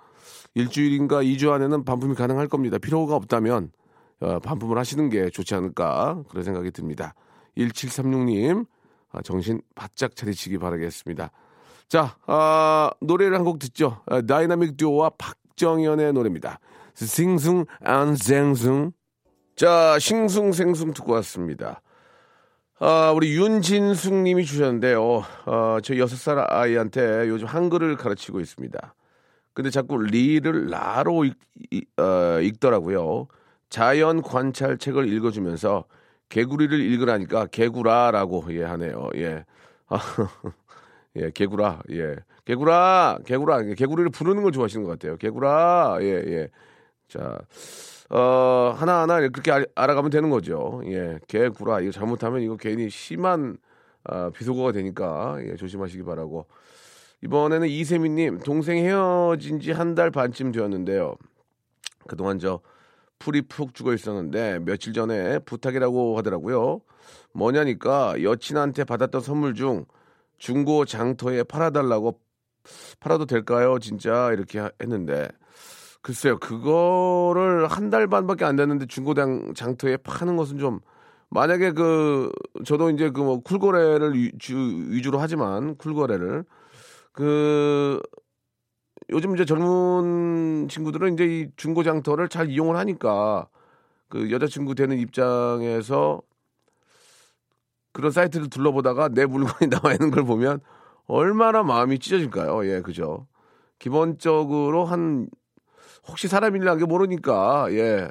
일주일인가 0.56 1.22
2주 1.22 1.51
안에는 1.51 1.86
반품이 1.86 2.15
가능할 2.15 2.48
겁니다. 2.48 2.79
필요가 2.79 3.15
없다면, 3.15 3.72
어, 4.22 4.39
반품을 4.39 4.75
하시는 4.79 5.08
게 5.10 5.29
좋지 5.29 5.53
않을까. 5.53 6.24
그런 6.29 6.44
생각이 6.44 6.72
듭니다. 6.72 7.13
1736님, 7.56 8.65
아, 9.12 9.22
정신 9.22 9.62
바짝 9.75 10.15
차리시기 10.15 10.58
바라겠습니다. 10.58 11.29
자, 11.88 12.15
아, 12.25 12.89
노래를 13.01 13.38
한 13.38 13.44
곡 13.46 13.60
듣죠. 13.60 14.01
아, 14.08 14.22
다이나믹 14.24 14.75
듀오와 14.77 15.12
박정현의 15.20 16.13
노래입니다. 16.13 16.60
싱숭 17.06 17.66
안생숭. 17.84 18.92
자, 19.56 19.98
싱숭생숭 20.00 20.94
듣고 20.94 21.13
왔습니다. 21.13 21.82
아, 22.80 23.12
우리 23.16 23.36
윤진숙 23.36 24.13
님이 24.13 24.46
주셨는데요. 24.46 25.24
아, 25.46 25.80
저 25.84 25.98
여섯 25.98 26.16
살 26.16 26.46
아이한테 26.51 27.27
요즘 27.27 27.48
한글을 27.48 27.98
가르치고 27.98 28.39
있습니다. 28.39 28.96
근데 29.54 29.72
자꾸 29.72 29.98
리를 29.98 30.68
라로 30.70 31.25
읽, 31.25 31.36
어, 32.00 32.39
읽더라고요. 32.42 33.27
자연 33.70 34.22
관찰 34.22 34.77
책을 34.77 35.12
읽어주면서 35.12 35.86
개구리를 36.30 36.80
읽으라니까 36.80 37.48
개구라라고 37.48 38.46
예 38.51 38.63
하네요. 38.63 39.10
예. 39.16 39.46
아, 39.88 39.98
예, 41.16 41.32
개구라. 41.32 41.82
예. 41.92 42.16
개구라. 42.46 43.20
개구라. 43.25 43.63
개구리를 43.75 44.12
부르는 44.12 44.44
걸 44.44 44.51
좋아하시는 44.51 44.86
것 44.86 44.92
같아요. 44.92 45.18
개구라. 45.18 45.98
예, 46.01 46.06
예. 46.06 46.50
자. 47.08 47.40
어, 48.10 48.74
하나하나 48.78 49.20
그렇게 49.20 49.52
알, 49.52 49.66
알아가면 49.76 50.12
되는 50.12 50.30
거죠. 50.30 50.82
예. 50.86 51.20
개 51.28 51.50
구라. 51.50 51.82
이거 51.82 51.92
잘못하면 51.92 52.42
이거 52.42 52.56
괜히 52.58 52.90
심한 52.90 53.58
아, 54.04 54.30
비속어가 54.30 54.72
되니까 54.72 55.38
예, 55.42 55.56
조심하시기 55.56 56.04
바라고. 56.04 56.48
이번에는 57.24 57.68
이세미님 57.68 58.40
동생 58.40 58.78
헤어진 58.78 59.60
지 59.60 59.72
한 59.74 59.96
달 59.96 60.12
반쯤 60.12 60.52
되었는데요. 60.52 61.16
그동안 62.08 62.40
저 62.40 62.62
풀이 63.20 63.42
푹 63.42 63.74
죽어 63.74 63.94
있었는데 63.94 64.60
며칠 64.60 64.94
전에 64.94 65.40
부탁이라고 65.40 66.18
하더라고요. 66.18 66.82
뭐냐니까 67.34 68.22
여친한테 68.24 68.84
받았던 68.86 69.22
선물 69.22 69.54
중 69.56 69.86
중고 70.38 70.86
장터에 70.86 71.44
팔아달라고 71.44 72.20
팔아도 73.00 73.26
될까요? 73.26 73.80
진짜 73.80 74.32
이렇게 74.32 74.60
하- 74.60 74.72
했는데 74.82 75.28
글쎄요 76.01 76.38
그거를 76.39 77.68
한 77.68 77.89
달 77.89 78.08
반밖에 78.08 78.46
안 78.46 78.56
됐는데 78.56 78.86
중고장 78.88 79.54
장터에 79.56 79.98
파는 79.98 80.36
것은 80.38 80.58
좀 80.60 80.80
만약에 81.30 81.72
그 81.74 82.32
저도 82.66 82.89
이제 82.92 83.10
그 83.10 83.22
뭐 83.22 83.39
쿨거래를 83.42 84.13
위, 84.16 84.32
주, 84.39 84.56
위주 84.89 85.12
로 85.12 85.20
하지만 85.20 85.75
쿨거래를 85.77 86.46
그 87.13 88.01
요즘 89.10 89.34
이제 89.36 89.46
젊은 89.46 90.68
친구들은 90.70 91.13
이제 91.13 91.25
이 91.25 91.48
중고 91.56 91.84
장터를 91.84 92.27
잘 92.30 92.50
이용을 92.50 92.75
하니까 92.77 93.48
그 94.10 94.32
여자친구 94.32 94.75
되는 94.75 94.98
입장에서 95.00 96.22
그런 97.94 98.12
사이트를 98.12 98.50
둘러보다가 98.50 99.10
내 99.10 99.25
물건이 99.25 99.70
나와 99.72 99.94
있는 99.94 100.12
걸 100.12 100.24
보면 100.24 100.60
얼마나 101.08 101.63
마음이 101.63 102.00
찢어질까요? 102.00 102.66
예, 102.70 102.82
그죠. 102.82 103.27
기본적으로 103.80 104.86
한 104.86 105.30
혹시 106.08 106.28
사람이라는 106.28 106.80
게 106.80 106.86
모르니까 106.86 107.68
예. 107.72 108.10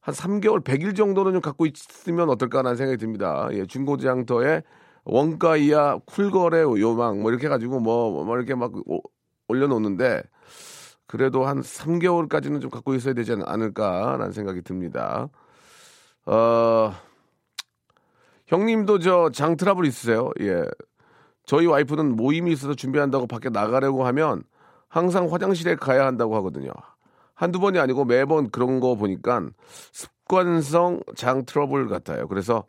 한 0.00 0.14
3개월, 0.14 0.60
100일 0.64 0.94
정도는 0.94 1.32
좀 1.32 1.40
갖고 1.40 1.66
있으면 1.66 2.28
어떨까라는 2.30 2.76
생각이 2.76 2.98
듭니다. 2.98 3.48
예, 3.52 3.66
중고장터에 3.66 4.62
원가 5.04 5.56
이하 5.56 5.98
쿨거래 6.06 6.62
요망 6.62 7.20
뭐 7.22 7.30
이렇게 7.30 7.46
해가지고 7.46 7.80
뭐, 7.80 8.24
뭐 8.24 8.36
이렇게 8.36 8.54
막 8.54 8.72
오- 8.88 9.02
올려놓는데 9.48 10.22
그래도 11.06 11.44
한 11.46 11.62
3개월까지는 11.62 12.60
좀 12.60 12.70
갖고 12.70 12.94
있어야 12.94 13.14
되지 13.14 13.34
않을까라는 13.44 14.32
생각이 14.32 14.62
듭니다. 14.62 15.28
어, 16.26 16.92
형님도 18.46 18.98
저 18.98 19.30
장 19.32 19.56
트러블 19.56 19.86
있으세요? 19.86 20.30
예. 20.40 20.64
저희 21.46 21.66
와이프는 21.66 22.16
모임이 22.16 22.52
있어서 22.52 22.74
준비한다고 22.74 23.26
밖에 23.26 23.50
나가려고 23.50 24.06
하면 24.06 24.42
항상 24.88 25.32
화장실에 25.32 25.76
가야 25.76 26.06
한다고 26.06 26.36
하거든요. 26.36 26.70
한두 27.34 27.60
번이 27.60 27.78
아니고 27.78 28.04
매번 28.04 28.50
그런 28.50 28.80
거 28.80 28.94
보니까 28.94 29.48
습관성 29.92 31.00
장 31.16 31.44
트러블 31.44 31.88
같아요. 31.88 32.28
그래서 32.28 32.64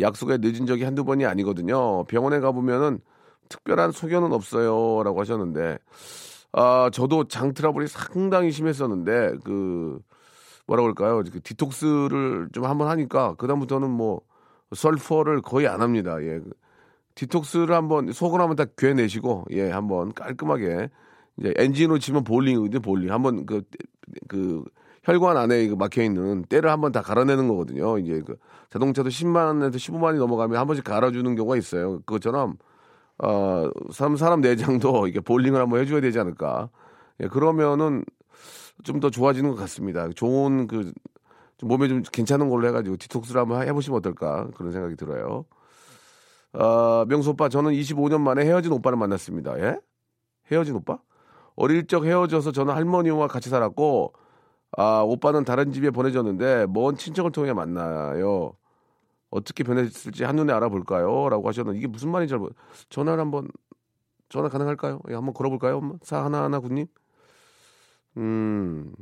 약속에 0.00 0.38
늦은 0.38 0.66
적이 0.66 0.84
한두 0.84 1.04
번이 1.04 1.24
아니거든요. 1.24 2.04
병원에 2.04 2.40
가보면은 2.40 3.00
특별한 3.48 3.92
소견은 3.92 4.32
없어요. 4.32 5.02
라고 5.02 5.20
하셨는데, 5.20 5.78
아, 6.52 6.90
저도 6.92 7.28
장 7.28 7.54
트러블이 7.54 7.88
상당히 7.88 8.50
심했었는데, 8.50 9.36
그, 9.44 9.98
뭐라고 10.66 10.88
할까요? 10.88 11.22
그 11.32 11.40
디톡스를 11.40 12.48
좀 12.52 12.64
한번 12.64 12.88
하니까, 12.88 13.34
그다음부터는 13.34 13.90
뭐, 13.90 14.20
설사를 14.74 15.42
거의 15.42 15.68
안 15.68 15.80
합니다. 15.80 16.20
예. 16.22 16.40
디톡스를 17.14 17.74
한번, 17.74 18.12
속을 18.12 18.40
한번 18.40 18.56
다 18.56 18.64
게워내시고, 18.76 19.46
예, 19.52 19.70
한번 19.70 20.12
깔끔하게, 20.12 20.90
이제 21.38 21.54
엔진으로 21.56 21.98
치면 21.98 22.24
보링이거든요, 22.24 22.80
보링. 22.80 23.12
한번 23.12 23.46
그, 23.46 23.62
그, 24.28 24.64
혈관 25.04 25.36
안에 25.36 25.68
그 25.68 25.74
막혀 25.74 26.02
있는 26.02 26.44
때를 26.44 26.70
한번 26.70 26.92
다 26.92 27.00
갈아내는 27.00 27.48
거거든요. 27.48 27.98
이제 27.98 28.22
그 28.26 28.36
자동차도 28.70 29.08
10만에서 29.08 29.76
15만이 29.76 30.18
넘어가면 30.18 30.58
한 30.58 30.66
번씩 30.66 30.84
갈아주는 30.84 31.36
경우가 31.36 31.56
있어요. 31.56 32.00
그것처럼 32.00 32.56
어, 33.18 33.70
사람, 33.92 34.16
사람 34.16 34.40
내장도 34.40 35.06
이게 35.08 35.20
볼링을 35.20 35.60
한번 35.60 35.80
해줘야 35.80 36.00
되지 36.00 36.18
않을까. 36.18 36.70
예, 37.20 37.28
그러면은 37.28 38.04
좀 38.82 39.00
더 39.00 39.10
좋아지는 39.10 39.50
것 39.50 39.56
같습니다. 39.56 40.08
좋은 40.10 40.66
그, 40.66 40.92
좀 41.58 41.68
몸에 41.68 41.88
좀 41.88 42.02
괜찮은 42.02 42.48
걸로 42.48 42.66
해가지고 42.68 42.96
디톡스를 42.96 43.40
한번 43.40 43.66
해보시면 43.66 43.98
어떨까. 43.98 44.48
그런 44.54 44.72
생각이 44.72 44.96
들어요. 44.96 45.44
어, 46.52 47.04
명수 47.06 47.30
오빠, 47.30 47.48
저는 47.48 47.72
25년 47.72 48.20
만에 48.20 48.44
헤어진 48.44 48.72
오빠를 48.72 48.98
만났습니다. 48.98 49.58
예? 49.60 49.78
헤어진 50.50 50.74
오빠? 50.74 50.98
어릴 51.56 51.86
적 51.86 52.04
헤어져서 52.04 52.52
저는 52.52 52.74
할머니와 52.74 53.28
같이 53.28 53.48
살았고, 53.48 54.12
아, 54.76 55.00
오빠는 55.00 55.44
다른 55.44 55.72
집에 55.72 55.90
보내졌는데, 55.90 56.66
먼 56.68 56.96
친척을 56.96 57.32
통해 57.32 57.52
만나요. 57.52 58.52
어떻게 59.30 59.64
변했을지 59.64 60.24
한눈에 60.24 60.52
알아볼까요? 60.52 61.28
라고 61.30 61.48
하셨는데, 61.48 61.78
이게 61.78 61.86
무슨 61.86 62.10
말인지 62.10 62.30
잘 62.30 62.38
모르, 62.38 62.52
전화를 62.90 63.20
한번, 63.20 63.48
전화 64.28 64.48
가능할까요? 64.48 65.00
예, 65.10 65.14
한번 65.14 65.34
걸어볼까요? 65.34 65.76
한번? 65.76 65.98
사 66.02 66.24
하나하나 66.24 66.60
군님? 66.60 66.86
음, 68.18 68.92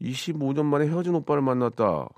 25년 0.00 0.64
만에 0.66 0.86
헤어진 0.86 1.14
오빠를 1.14 1.42
만났다. 1.42 2.08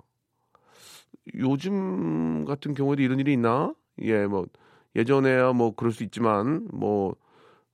요즘 1.34 2.44
같은 2.44 2.72
경우에도 2.74 3.02
이런 3.02 3.18
일이 3.20 3.32
있나? 3.34 3.74
예, 4.00 4.26
뭐, 4.26 4.46
예전에야 4.94 5.52
뭐 5.52 5.74
그럴 5.74 5.92
수 5.92 6.02
있지만, 6.02 6.66
뭐, 6.72 7.14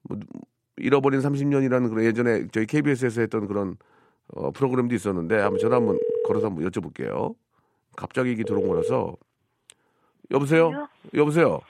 뭐 0.02 0.18
잃어버린 0.82 1.20
30년이라는 1.20 1.88
그런 1.90 2.04
예전에 2.04 2.46
저희 2.52 2.66
KBS에서 2.66 3.20
했던 3.22 3.46
그런 3.46 3.76
어, 4.34 4.50
프로그램도 4.50 4.94
있었는데 4.94 5.38
한번 5.40 5.58
전화 5.60 5.76
한번 5.76 5.98
걸어서 6.26 6.46
한번 6.46 6.68
여쭤볼게요. 6.68 7.34
갑자기 7.96 8.32
이게 8.32 8.42
들어온 8.44 8.66
거라서. 8.68 9.14
여보세요? 10.30 10.88
여보세요? 11.14 11.60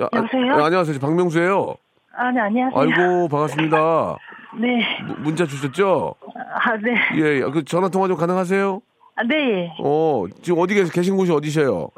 야, 0.00 0.08
아, 0.12 0.16
여보세요? 0.18 0.52
아, 0.54 0.64
안녕하세요. 0.66 0.94
저 0.94 1.00
박명수예요. 1.00 1.74
아, 2.12 2.30
네, 2.32 2.40
안녕하세요. 2.40 2.80
아이고 2.80 3.28
반갑습니다. 3.28 4.16
네. 4.60 4.84
무- 5.06 5.14
문자 5.20 5.46
주셨죠? 5.46 6.14
아, 6.34 6.76
네. 6.76 6.94
예, 7.16 7.36
예. 7.36 7.40
그 7.42 7.64
전화 7.64 7.88
통화 7.88 8.08
좀 8.08 8.16
가능하세요? 8.16 8.82
아, 9.16 9.22
네. 9.22 9.72
어, 9.78 10.24
지금 10.42 10.58
어디 10.58 10.74
계시, 10.74 10.90
계신 10.92 11.16
곳이 11.16 11.30
어디세요? 11.32 11.88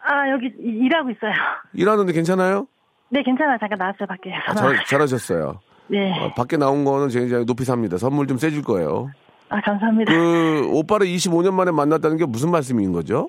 아, 0.00 0.30
여기 0.30 0.46
이- 0.46 0.84
일하고 0.86 1.10
있어요. 1.10 1.32
일하는데 1.74 2.12
괜찮아요? 2.12 2.66
네, 3.08 3.22
괜찮아. 3.22 3.58
잠깐 3.58 3.78
나왔어요, 3.78 4.06
밖에. 4.06 4.32
아, 4.34 4.54
잘, 4.54 4.84
잘하셨어요. 4.84 5.60
네. 5.88 6.12
어, 6.20 6.32
밖에 6.34 6.56
나온 6.56 6.84
거는 6.84 7.08
이제 7.08 7.44
높이 7.44 7.64
삽니다. 7.64 7.96
선물 7.98 8.26
좀 8.26 8.38
세줄 8.38 8.62
거예요. 8.62 9.10
아, 9.48 9.60
감사합니다. 9.60 10.12
그 10.12 10.68
오빠를 10.72 11.06
25년 11.06 11.52
만에 11.54 11.70
만났다는 11.70 12.16
게 12.16 12.26
무슨 12.26 12.50
말씀인 12.50 12.92
거죠? 12.92 13.28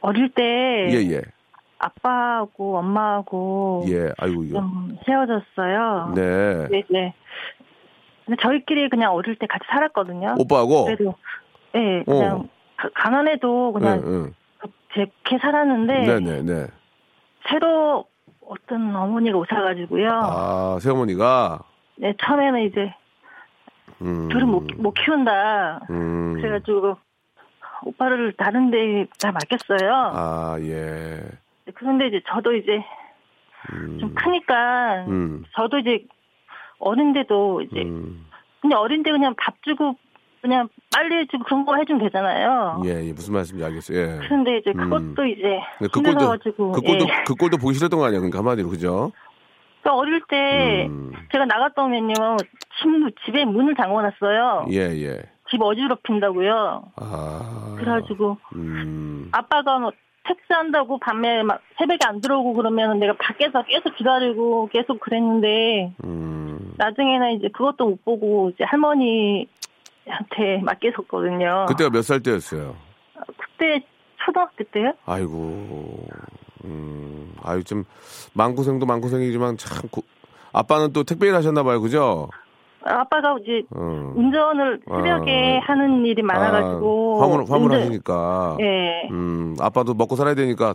어릴 0.00 0.28
때 0.30 0.42
예, 0.90 1.10
예. 1.12 1.22
아빠하고 1.78 2.78
엄마하고 2.78 3.84
예, 3.88 4.10
아이고 4.18 4.42
이거. 4.44 4.60
좀 4.60 4.96
헤어졌어요. 5.08 6.12
네. 6.14 6.68
네, 6.68 6.82
네. 6.90 7.14
근데 8.26 8.42
저희끼리 8.42 8.88
그냥 8.88 9.14
어릴 9.14 9.36
때 9.36 9.46
같이 9.46 9.64
살았거든요. 9.70 10.34
오빠하고 10.38 10.86
그래도 10.86 11.14
네, 11.72 12.02
그냥 12.04 12.48
가- 12.76 12.90
가난해도 12.94 13.72
네, 13.76 13.80
그냥 13.80 14.32
제게 14.94 15.38
살았는데 15.40 15.92
네, 16.00 16.20
네, 16.20 16.42
네. 16.42 16.66
새로 17.48 18.06
어떤 18.48 18.94
어머니가 18.94 19.38
오셔가지고요. 19.38 20.08
아, 20.12 20.78
새어머니가 20.80 21.60
네, 21.96 22.14
처음에는 22.20 22.60
이제 22.62 22.94
음. 24.02 24.28
둘은 24.28 24.48
못, 24.48 24.66
못 24.76 24.92
키운다. 24.92 25.86
음. 25.90 26.34
그래가지고 26.34 26.96
오빠를 27.84 28.32
다른 28.36 28.70
데다 28.70 29.32
맡겼어요. 29.32 29.92
아, 30.14 30.56
예. 30.60 31.20
그런데 31.74 32.08
이제 32.08 32.20
저도 32.28 32.54
이제 32.54 32.84
음. 33.72 33.98
좀 33.98 34.14
크니까 34.14 35.04
음. 35.08 35.44
저도 35.52 35.78
이제 35.78 36.04
어린데도 36.78 37.62
이제 37.62 37.82
음. 37.82 38.26
그냥 38.60 38.80
어린데 38.80 39.10
그냥 39.10 39.34
밥 39.36 39.62
주고 39.62 39.96
그냥 40.44 40.68
빨리 40.94 41.16
해주고 41.20 41.42
그런 41.44 41.64
거 41.64 41.74
해 41.78 41.86
주면 41.86 42.02
되잖아요. 42.04 42.82
예, 42.84 43.08
예. 43.08 43.12
무슨 43.14 43.32
말씀인지 43.32 43.64
알겠어요. 43.64 43.98
예. 43.98 44.18
그런데 44.20 44.58
이제 44.58 44.72
음. 44.76 44.90
그것도 44.90 45.24
이제 45.24 45.58
그 45.78 45.88
꼴도 46.02 46.38
그 46.44 46.80
꼴도 46.82 47.04
예. 47.08 47.24
그 47.26 47.34
꼴도 47.34 47.56
보기 47.56 47.74
싫었던 47.74 47.98
거 47.98 48.04
아니야? 48.04 48.18
그러니까 48.20 48.40
한마디로 48.40 48.68
그죠? 48.68 49.10
그러니까 49.80 49.98
어릴 49.98 50.20
때 50.28 50.86
음. 50.86 51.12
제가 51.32 51.46
나갔다 51.46 51.82
오면요 51.84 52.36
집, 52.78 53.24
집에 53.24 53.46
문을 53.46 53.74
잠궈놨어요. 53.74 54.66
예, 54.72 54.80
예. 55.02 55.22
집 55.50 55.62
어지럽힌다고요. 55.62 56.84
아. 56.96 57.76
그래가지고 57.78 58.36
음. 58.54 59.30
아빠가 59.32 59.78
뭐 59.78 59.92
택시한다고 60.26 60.98
밤에 60.98 61.42
막 61.42 61.60
새벽에 61.78 62.00
안 62.06 62.20
들어오고 62.20 62.52
그러면 62.52 62.98
내가 62.98 63.14
밖에서 63.18 63.62
계속 63.62 63.96
기다리고 63.96 64.68
계속 64.70 65.00
그랬는데 65.00 65.94
음. 66.04 66.74
나중에는 66.76 67.32
이제 67.32 67.48
그것도 67.48 67.86
못 67.88 68.04
보고 68.04 68.50
이제 68.50 68.64
할머니 68.64 69.46
한테 70.06 70.58
맡겼었거든요. 70.62 71.66
그때가 71.68 71.90
몇 71.90 72.02
살 72.02 72.20
때였어요? 72.20 72.74
그때 73.38 73.84
초등학교 74.24 74.64
때요? 74.64 74.92
아이고. 75.06 76.06
음. 76.64 77.34
아유 77.42 77.62
좀 77.64 77.84
마음고생도 78.32 78.86
마음고생이지만 78.86 79.56
참 79.58 79.88
고- 79.90 80.02
아빠는 80.52 80.92
또 80.92 81.04
택배 81.04 81.26
일 81.28 81.34
하셨나 81.34 81.62
봐요, 81.62 81.80
그죠? 81.80 82.28
아빠가 82.84 83.36
이제 83.42 83.62
어. 83.74 84.12
운전을 84.14 84.80
새벽에 84.88 85.58
아. 85.62 85.66
하는 85.72 86.04
일이 86.04 86.22
많아가지고 86.22 87.18
아, 87.18 87.24
화물 87.24 87.44
화물 87.50 87.72
하시니까. 87.72 88.56
예. 88.60 89.08
음, 89.10 89.56
아빠도 89.60 89.94
먹고 89.94 90.16
살아야 90.16 90.34
되니까 90.34 90.74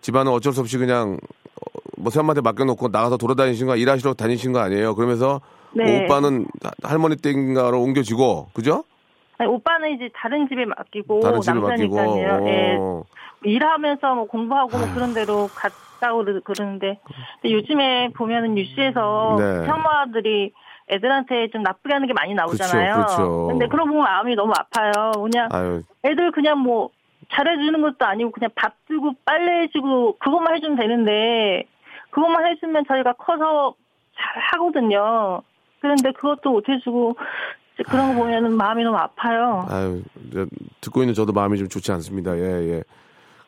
집안은 0.00 0.30
어쩔 0.32 0.52
수 0.52 0.60
없이 0.60 0.76
그냥 0.78 1.12
어, 1.14 1.78
뭐 1.98 2.10
새엄마한테 2.10 2.40
맡겨놓고 2.42 2.88
나가서 2.88 3.16
돌아다니신 3.16 3.66
거 3.68 3.76
일하시러 3.76 4.14
다니신 4.14 4.52
거 4.52 4.58
아니에요. 4.60 4.94
그러면서 4.96 5.40
네. 5.76 6.04
오빠는 6.04 6.46
하- 6.62 6.88
할머니 6.90 7.16
댁인가로 7.16 7.80
옮겨지고 7.82 8.48
그죠? 8.54 8.84
아니, 9.38 9.50
오빠는 9.50 9.94
이제 9.94 10.08
다른 10.14 10.48
집에 10.48 10.64
맡기고 10.64 11.20
다른 11.20 11.40
집에 11.40 11.58
맡기고. 11.60 12.18
예. 12.48 12.76
어. 12.78 13.02
일하면서 13.44 14.14
뭐 14.14 14.24
공부하고 14.26 14.76
뭐 14.78 14.86
그런 14.94 15.12
데로 15.12 15.48
갔다 15.54 16.12
그러- 16.14 16.40
그러는데 16.40 16.98
요즘에 17.44 18.08
보면은 18.16 18.54
뉴스에서 18.54 19.36
네. 19.38 19.64
시어머들이 19.64 20.52
애들한테 20.90 21.48
좀 21.50 21.62
나쁘게 21.62 21.92
하는 21.92 22.06
게 22.06 22.12
많이 22.14 22.32
나오잖아요. 22.34 22.94
그렇죠, 22.94 23.16
그렇죠. 23.16 23.46
근데 23.48 23.66
그런 23.68 23.86
거 23.88 23.92
보면 23.92 24.04
마음이 24.04 24.34
너무 24.36 24.52
아파요. 24.56 24.92
그냥 25.20 25.48
아유, 25.52 25.82
애들 26.04 26.30
그냥 26.32 26.60
뭐 26.60 26.90
잘해주는 27.32 27.80
것도 27.82 28.04
아니고 28.06 28.30
그냥 28.30 28.50
밥 28.54 28.74
주고 28.86 29.12
빨래 29.24 29.62
해주고 29.64 30.16
그것만 30.18 30.54
해주면 30.56 30.76
되는데 30.78 31.64
그것만 32.10 32.46
해주면 32.46 32.84
저희가 32.88 33.14
커서 33.14 33.74
잘 34.16 34.42
하거든요. 34.52 35.42
그런데 35.80 36.12
그것도 36.12 36.50
못 36.50 36.68
해주고 36.68 37.16
그런 37.88 38.14
거 38.14 38.22
보면은 38.22 38.52
마음이 38.52 38.84
너무 38.84 38.96
아파요. 38.96 39.66
아유, 39.68 40.02
저, 40.32 40.46
듣고 40.80 41.02
있는 41.02 41.14
저도 41.14 41.32
마음이 41.32 41.58
좀 41.58 41.68
좋지 41.68 41.92
않습니다. 41.92 42.36
예, 42.38 42.42
예. 42.42 42.82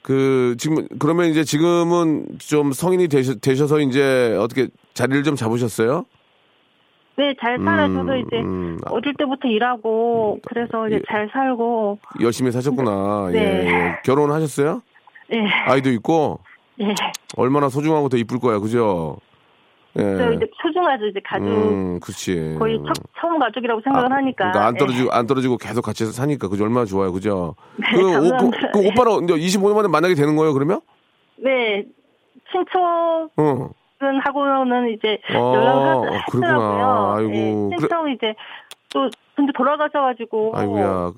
그, 0.03 0.55
지금, 0.59 0.87
그러면 0.99 1.27
이제 1.27 1.45
지금은 1.45 2.39
좀 2.39 2.73
성인이 2.73 3.09
되셔, 3.09 3.35
되셔서 3.35 3.81
이제 3.81 4.37
어떻게 4.39 4.69
자리를 4.95 5.23
좀 5.23 5.35
잡으셨어요? 5.35 6.05
네, 7.17 7.35
잘 7.41 7.59
살아요. 7.59 7.87
음, 7.87 7.95
저도 7.97 8.17
이제 8.17 8.37
음, 8.39 8.79
아, 8.87 8.91
어릴 8.93 9.13
때부터 9.15 9.49
일하고 9.49 10.39
그래서 10.47 10.87
이제 10.87 10.97
예. 10.97 11.03
잘 11.09 11.29
살고 11.33 11.99
열심히 12.21 12.53
사셨구나. 12.53 13.31
네. 13.33 13.39
예, 13.39 13.67
예. 13.67 13.99
결혼하셨어요? 14.05 14.83
예, 15.33 15.45
아이도 15.67 15.91
있고? 15.91 16.39
예. 16.81 16.95
얼마나 17.37 17.69
소중하고 17.69 18.09
더 18.09 18.17
이쁠 18.17 18.39
거야, 18.39 18.61
그죠? 18.61 19.19
예. 19.99 20.17
저 20.17 20.33
이제 20.33 20.47
소중하죠 20.62 21.07
이제 21.07 21.21
가족 21.25 21.47
음, 21.47 22.00
그치. 22.00 22.57
거의 22.59 22.78
첫, 22.87 22.95
처음 23.21 23.38
가족이라고 23.38 23.81
생각을 23.83 24.12
아, 24.12 24.17
하니까. 24.17 24.52
그러니까 24.52 24.67
안 24.67 24.75
예. 24.75 24.78
떨어지고, 24.78 25.11
안 25.12 25.26
떨어지고 25.26 25.57
계속 25.57 25.83
같이 25.83 26.07
사니까, 26.07 26.49
그죠? 26.49 26.64
얼마나 26.64 26.87
좋아요, 26.87 27.12
그죠? 27.12 27.55
네, 27.76 27.87
그, 27.97 28.17
오, 28.17 28.50
그. 28.50 28.57
그 28.73 28.81
이제 28.83 29.59
25년 29.59 29.75
만에 29.75 29.88
만나게 29.88 30.14
되는 30.14 30.37
거예요, 30.37 30.52
그러면? 30.52 30.81
네, 31.37 31.85
친척 32.50 32.81
어. 33.37 33.71
하고는 34.00 34.90
이제 34.90 35.19
어, 35.35 35.55
연락을 35.55 36.12
하-. 36.12 36.21
하더라고요. 36.33 37.14
아이고. 37.17 37.71
예, 37.73 37.76
친척 37.76 38.09
이제 38.09 38.35
또 38.90 39.11
근데 39.35 39.52
돌아가셔가지고 39.57 40.52
아이고야. 40.55 41.12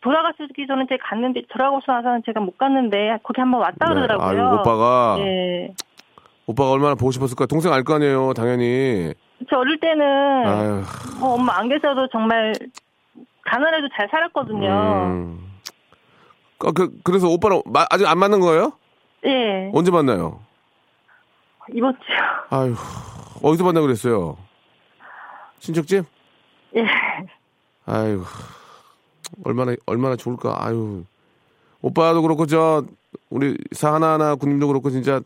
돌아가시기 0.00 0.66
전에 0.66 0.86
제가 0.88 1.08
갔는데 1.08 1.42
돌아가시고 1.48 1.92
나서는 1.92 2.22
제가 2.26 2.40
못 2.40 2.58
갔는데 2.58 3.18
거기 3.22 3.40
한번 3.40 3.60
왔다 3.60 3.88
네. 3.88 3.94
그러더라고요. 3.94 4.48
아이고, 4.48 4.60
오빠가, 4.60 5.16
예. 5.20 5.74
오빠가 6.52 6.70
얼마나 6.70 6.94
보고 6.94 7.10
싶었을까? 7.10 7.46
동생 7.46 7.72
알 7.72 7.82
거 7.84 7.94
아니에요, 7.94 8.32
당연히. 8.34 9.12
저 9.50 9.56
어릴 9.58 9.78
때는 9.80 10.02
아유, 10.46 10.82
뭐 11.18 11.34
엄마 11.34 11.58
안 11.58 11.68
계셔도 11.68 12.08
정말 12.12 12.52
가난해도 13.44 13.88
잘 13.96 14.08
살았거든요. 14.10 14.68
음. 14.68 15.52
아, 16.64 16.70
그, 16.72 16.90
그래서 17.02 17.28
오빠랑 17.28 17.62
마- 17.66 17.86
아직 17.90 18.06
안 18.06 18.18
만난 18.18 18.38
거예요? 18.40 18.72
예. 19.24 19.70
언제 19.74 19.90
만나요? 19.90 20.40
이번 21.74 21.92
주. 21.94 22.00
아유, 22.54 22.74
어디서 23.42 23.64
만나 23.64 23.80
그랬어요? 23.80 24.36
친척집? 25.58 26.04
예. 26.76 26.84
아유, 27.86 28.22
얼마나, 29.44 29.74
얼마나 29.86 30.16
좋을까. 30.16 30.54
아유. 30.64 31.04
오빠도 31.80 32.22
그렇고, 32.22 32.46
저, 32.46 32.84
우리 33.30 33.56
사하나하나 33.72 34.36
군님도 34.36 34.68
그렇고, 34.68 34.90
진짜, 34.90 35.20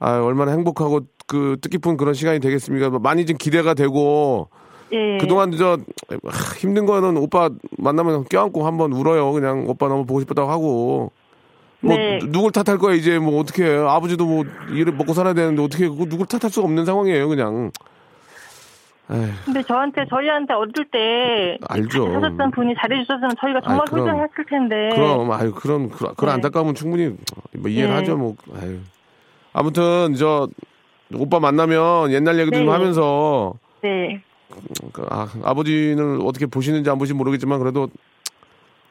아유, 0.00 0.22
얼마나 0.24 0.52
행복하고, 0.52 1.00
그, 1.26 1.56
뜻깊은 1.60 1.96
그런 1.96 2.14
시간이 2.14 2.40
되겠습니까? 2.40 2.90
많이 3.00 3.26
좀 3.26 3.36
기대가 3.36 3.74
되고, 3.74 4.48
예. 4.92 5.18
그동안 5.18 5.52
저, 5.52 5.78
하, 6.24 6.54
힘든 6.56 6.86
거는 6.86 7.16
오빠 7.18 7.50
만나면 7.76 8.24
껴안고 8.24 8.64
한번 8.66 8.92
울어요. 8.92 9.32
그냥 9.32 9.64
오빠 9.68 9.88
너무 9.88 10.06
보고 10.06 10.20
싶다고 10.20 10.50
하고. 10.50 11.12
뭐, 11.80 11.96
네. 11.96 12.18
누- 12.18 12.30
누굴 12.32 12.50
탓할 12.52 12.78
거야, 12.78 12.94
이제 12.94 13.18
뭐, 13.18 13.38
어떻게 13.40 13.64
해요. 13.64 13.88
아버지도 13.88 14.24
뭐, 14.26 14.44
일을 14.72 14.94
먹고 14.94 15.12
살아야 15.14 15.34
되는데, 15.34 15.62
어떻게, 15.62 15.88
그거 15.88 16.04
누굴 16.06 16.26
탓할 16.26 16.50
수가 16.50 16.64
없는 16.66 16.84
상황이에요, 16.84 17.28
그냥. 17.28 17.70
에휴. 19.10 19.26
근데 19.46 19.62
저한테 19.62 20.04
저희한테 20.10 20.52
어릴 20.52 20.72
때 20.92 21.58
알죠. 21.68 22.12
사셨던 22.12 22.50
분이 22.50 22.74
잘해주셨으면 22.78 23.30
저희가 23.40 23.60
정말 23.62 23.80
아이, 23.80 23.90
그럼. 23.90 24.06
소중했을 24.06 24.44
텐데. 24.50 24.90
그럼 24.94 25.32
아유 25.32 25.50
그런 25.54 25.88
그런, 25.88 26.14
그런 26.14 26.28
네. 26.28 26.34
안타까움은 26.34 26.74
충분히 26.74 27.16
뭐 27.56 27.70
이해를 27.70 27.88
네. 27.88 27.94
하죠 28.00 28.18
뭐 28.18 28.34
아유. 28.60 28.76
아무튼 29.52 30.14
저 30.14 30.48
오빠 31.14 31.40
만나면 31.40 32.12
옛날 32.12 32.38
얘기도 32.38 32.58
좀 32.58 32.66
네. 32.66 32.72
하면서 32.72 33.54
네. 33.82 34.22
그, 34.92 35.06
아, 35.10 35.28
아버지는 35.42 36.20
어떻게 36.22 36.46
보시는지 36.46 36.88
안 36.90 36.98
보시는지 36.98 37.18
모르겠지만 37.18 37.58
그래도 37.58 37.88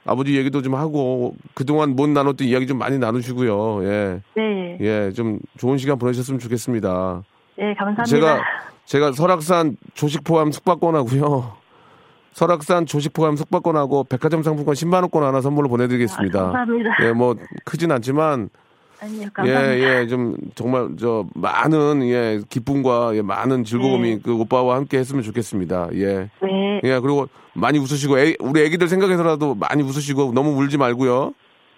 아버지 0.06 0.38
얘기도 0.38 0.62
좀 0.62 0.76
하고 0.76 1.36
그동안 1.54 1.96
못 1.96 2.10
나눴던 2.10 2.48
이야기 2.48 2.66
좀 2.66 2.78
많이 2.78 2.98
나누시고요 2.98 3.84
예 3.84 4.22
네. 4.36 4.78
예, 4.80 5.12
좀 5.12 5.40
좋은 5.58 5.78
시간 5.78 5.98
보내셨으면 5.98 6.40
좋겠습니다. 6.40 7.24
네, 7.58 7.74
감사합니다. 7.74 8.06
제가 8.06 8.44
제가 8.86 9.12
설악산 9.12 9.78
조식 9.94 10.24
포함 10.24 10.52
숙박권하고요. 10.52 11.58
설악산 12.34 12.86
조식 12.86 13.14
포함 13.14 13.36
숙박권하고 13.36 14.04
백화점 14.04 14.44
상품권 14.44 14.76
10만 14.76 15.02
원권 15.02 15.24
하나 15.24 15.42
선물로 15.42 15.70
보내드리겠습니다. 15.70 16.40
아, 16.40 16.44
감사합니다. 16.44 16.90
예, 17.02 17.12
뭐 17.12 17.36
크진 17.66 17.92
않지만 17.92 18.50
아니요, 19.00 19.24
예, 19.24 19.30
감사합니다. 19.32 19.80
예, 19.80 20.08
좀 20.08 20.36
정말 20.56 20.90
저 21.00 21.26
많은 21.36 22.08
예 22.08 22.42
기쁨과 22.50 23.16
예, 23.16 23.22
많은 23.22 23.64
즐거움이 23.64 24.16
네. 24.16 24.20
그 24.24 24.36
오빠와 24.36 24.76
함께 24.76 24.98
했으면 24.98 25.24
좋겠습니다. 25.24 25.90
예, 25.94 26.30
네. 26.42 26.82
예, 26.84 27.00
그리고 27.00 27.28
많이 27.54 27.80
웃으시고 27.80 28.20
애, 28.20 28.36
우리 28.40 28.62
애기들 28.62 28.88
생각해서라도 28.88 29.56
많이 29.56 29.84
웃으시고 29.84 30.34
너무 30.34 30.52
울지 30.58 30.78
말고요. 30.78 31.34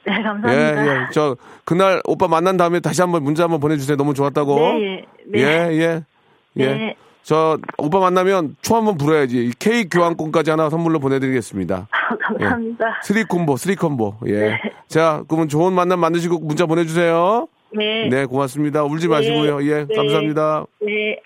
네, 0.05 0.13
예, 0.17 0.23
감사합니다. 0.23 1.03
예, 1.03 1.07
저 1.11 1.35
그날 1.65 2.01
오빠 2.05 2.27
만난 2.27 2.55
다음에 2.55 2.79
다시 2.79 3.01
한번 3.01 3.23
문자 3.23 3.43
한번 3.43 3.59
보내주세요. 3.59 3.97
너무 3.97 4.13
좋았다고. 4.13 4.55
네, 4.55 5.05
네. 5.27 5.39
예, 5.39 5.45
예, 5.71 6.03
예. 6.57 6.65
네. 6.65 6.95
저 7.29 7.59
오빠 7.77 7.99
만나면 7.99 8.55
초 8.63 8.75
한번 8.75 8.97
불어야지. 8.97 9.45
이 9.45 9.51
케이크 9.59 9.99
교환권까지 9.99 10.49
하나 10.49 10.71
선물로 10.71 10.97
보내드리겠습니다. 10.97 11.87
감사합니다. 12.25 13.01
three 13.03 13.23
combo, 13.23 13.55
three 13.55 13.75
combo. 13.75 14.15
예. 14.25 14.31
네. 14.31 14.61
자, 14.87 15.23
그러면 15.27 15.47
좋은 15.47 15.73
만남 15.73 15.99
만드시고 15.99 16.39
문자 16.39 16.65
보내주세요. 16.65 17.47
네. 17.77 18.09
네, 18.09 18.25
고맙습니다. 18.25 18.83
울지 18.83 19.09
마시고요. 19.09 19.63
예, 19.63 19.85
네. 19.85 19.95
감사합니다. 19.95 20.65
네. 20.81 21.21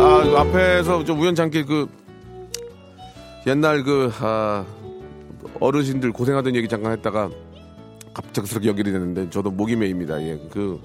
아, 0.00 0.22
그 0.24 0.36
앞에서 0.38 1.04
좀 1.04 1.20
우연찮게 1.20 1.64
그 1.64 1.86
옛날 3.46 3.82
그 3.82 4.10
아, 4.22 4.64
어르신들 5.60 6.12
고생하던 6.12 6.54
얘기 6.56 6.68
잠깐 6.68 6.92
했다가 6.92 7.30
갑작스럽게 8.14 8.68
연결이 8.68 8.92
됐는데 8.92 9.30
저도 9.30 9.50
목이 9.50 9.76
메입니다. 9.76 10.20
예, 10.22 10.38
그 10.50 10.80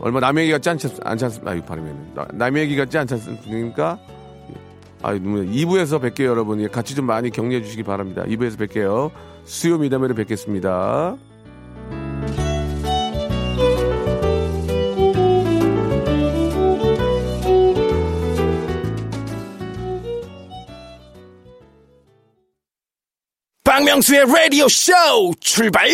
얼마 0.00 0.20
남의 0.20 0.44
얘기 0.44 0.52
같지 0.52 0.70
않지, 0.70 0.88
않지 1.02 1.24
않습니까? 1.24 1.50
아유, 1.50 1.62
발음이 1.62 1.90
나- 2.14 2.28
남의 2.32 2.62
얘기 2.64 2.76
같지 2.76 2.98
않지 2.98 3.14
않습니까? 3.14 3.98
아유, 5.02 5.20
2부에서 5.20 6.00
뵐게요, 6.00 6.24
여러분. 6.24 6.60
예, 6.60 6.66
같이 6.66 6.94
좀 6.94 7.06
많이 7.06 7.30
격려해 7.30 7.62
주시기 7.62 7.82
바랍니다. 7.84 8.24
2부에서 8.26 8.56
뵐게요. 8.58 9.10
수요 9.44 9.78
미담회를 9.78 10.14
뵙겠습니다. 10.16 11.16
박명수의 23.98 24.26
라디오 24.26 24.68
쇼 24.68 24.92
출발! 25.40 25.88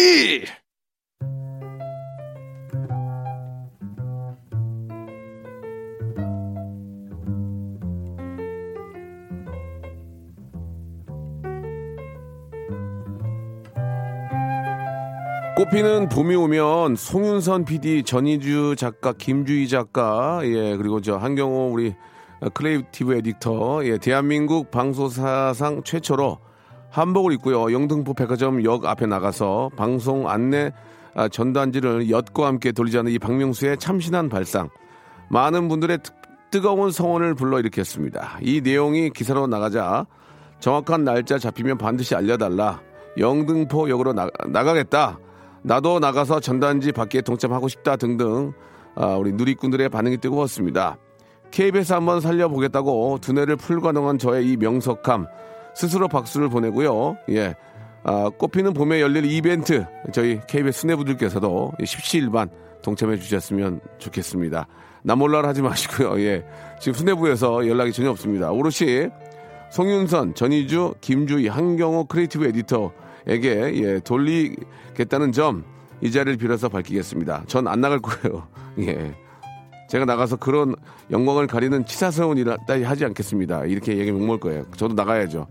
꽃피는 15.56 16.08
봄이 16.08 16.34
오면 16.34 16.96
송윤선 16.96 17.64
PD, 17.64 18.02
전희주 18.02 18.74
작가, 18.76 19.12
김주희 19.12 19.68
작가, 19.68 20.40
예, 20.42 20.76
그리고 20.76 21.00
저 21.00 21.16
한경호 21.16 21.70
우리 21.72 21.94
creative 22.52 23.14
editor, 23.14 23.86
예, 23.86 23.98
대한민국 23.98 24.70
방송사상 24.70 25.84
최초로 25.84 26.38
한복을 26.94 27.32
입고요. 27.32 27.72
영등포 27.72 28.14
백화점 28.14 28.62
역 28.62 28.84
앞에 28.84 29.06
나가서 29.06 29.70
방송 29.76 30.28
안내 30.28 30.72
아, 31.16 31.26
전단지를 31.26 32.08
엿과 32.08 32.46
함께 32.46 32.70
돌리자는 32.70 33.10
이 33.10 33.18
박명수의 33.18 33.78
참신한 33.78 34.28
발상. 34.28 34.68
많은 35.28 35.68
분들의 35.68 35.98
뜨, 36.04 36.12
뜨거운 36.52 36.92
성원을 36.92 37.34
불러일으켰습니다. 37.34 38.38
이 38.42 38.60
내용이 38.60 39.10
기사로 39.10 39.48
나가자 39.48 40.06
정확한 40.60 41.02
날짜 41.02 41.36
잡히면 41.36 41.78
반드시 41.78 42.14
알려달라. 42.14 42.80
영등포 43.18 43.90
역으로 43.90 44.12
나, 44.12 44.28
나가겠다. 44.46 45.18
나도 45.62 45.98
나가서 45.98 46.38
전단지 46.38 46.92
받기에 46.92 47.22
동참하고 47.22 47.66
싶다 47.66 47.96
등등 47.96 48.52
아, 48.94 49.16
우리 49.16 49.32
누리꾼들의 49.32 49.88
반응이 49.88 50.18
뜨거웠습니다. 50.18 50.98
KBS 51.50 51.92
한번 51.92 52.20
살려보겠다고 52.20 53.18
두뇌를 53.20 53.56
풀가능한 53.56 54.18
저의 54.18 54.48
이 54.48 54.56
명석함 54.56 55.26
스스로 55.74 56.08
박수를 56.08 56.48
보내고요. 56.48 57.16
예. 57.30 57.54
아, 58.02 58.30
꽃피는 58.36 58.74
봄에 58.74 59.00
열릴 59.00 59.24
이벤트 59.24 59.86
저희 60.12 60.40
KBS 60.46 60.80
수뇌부들께서도 60.80 61.72
십시일반 61.84 62.50
동참해 62.82 63.16
주셨으면 63.18 63.80
좋겠습니다. 63.98 64.66
나 65.02 65.14
몰라라 65.16 65.48
하지 65.48 65.62
마시고요. 65.62 66.20
예. 66.20 66.44
지금 66.80 66.94
수뇌부에서 66.94 67.66
연락이 67.66 67.92
전혀 67.92 68.10
없습니다. 68.10 68.50
오롯이 68.50 69.08
송윤선, 69.70 70.34
전희주, 70.34 70.94
김주희, 71.00 71.48
한경호 71.48 72.04
creative 72.04 72.46
editor에게 72.46 73.72
예, 73.82 74.00
돌리겠다는 74.00 75.32
점 75.32 75.74
이 76.04 76.10
자리를 76.10 76.36
빌어서 76.36 76.68
밝히겠습니다. 76.68 77.44
전 77.46 77.66
안 77.66 77.80
나갈 77.80 77.98
거예요. 77.98 78.46
예. 78.80 79.14
제가 79.94 80.06
나가서 80.06 80.34
그런 80.34 80.74
영광을 81.12 81.46
가리는 81.46 81.86
치사스러운 81.86 82.36
일을 82.36 82.56
하지 82.84 83.04
않겠습니다. 83.04 83.66
이렇게 83.66 83.96
얘기 83.96 84.10
못먹을 84.10 84.40
거예요. 84.40 84.64
저도 84.76 84.94
나가야죠. 84.94 85.46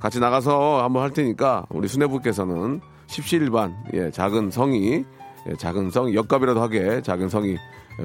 같이 0.00 0.18
나가서 0.18 0.82
한번 0.82 1.02
할 1.02 1.10
테니까 1.10 1.66
우리 1.68 1.88
수뇌부께서는 1.88 2.80
십시일반 3.06 3.76
예, 3.92 4.10
작은 4.10 4.50
성의 4.50 5.04
예, 5.46 5.54
작은 5.56 5.90
성 5.90 6.14
역값이라도 6.14 6.62
하게 6.62 7.02
작은 7.02 7.28
성의 7.28 7.58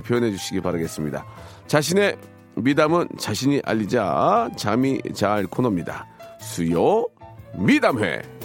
표현해 0.06 0.30
주시기 0.32 0.60
바라겠습니다. 0.60 1.26
자신의 1.68 2.18
미담은 2.56 3.08
자신이 3.18 3.62
알리자 3.64 4.50
잠이 4.58 5.00
잘 5.14 5.48
코너입니다. 5.48 6.06
수요 6.42 7.08
미담회. 7.58 8.37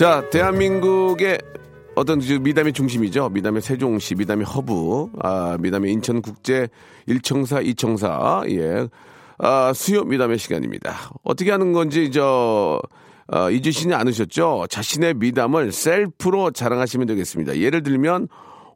자, 0.00 0.24
대한민국의 0.30 1.38
어떤 1.94 2.20
그 2.20 2.32
미담의 2.32 2.72
중심이죠. 2.72 3.28
미담의 3.28 3.60
세종시, 3.60 4.14
미담의 4.14 4.46
허브, 4.46 5.10
아, 5.22 5.58
미담의 5.60 5.92
인천국제 5.92 6.68
1청사, 7.06 7.62
2청사, 7.74 8.50
예. 8.50 8.88
아, 9.36 9.74
수요 9.74 10.04
미담의 10.04 10.38
시간입니다. 10.38 10.94
어떻게 11.22 11.50
하는 11.50 11.74
건지, 11.74 12.10
저, 12.10 12.80
어, 13.30 13.50
잊으시지 13.50 13.92
않으셨죠? 13.92 14.68
자신의 14.70 15.16
미담을 15.16 15.70
셀프로 15.70 16.50
자랑하시면 16.50 17.06
되겠습니다. 17.06 17.58
예를 17.58 17.82
들면, 17.82 18.28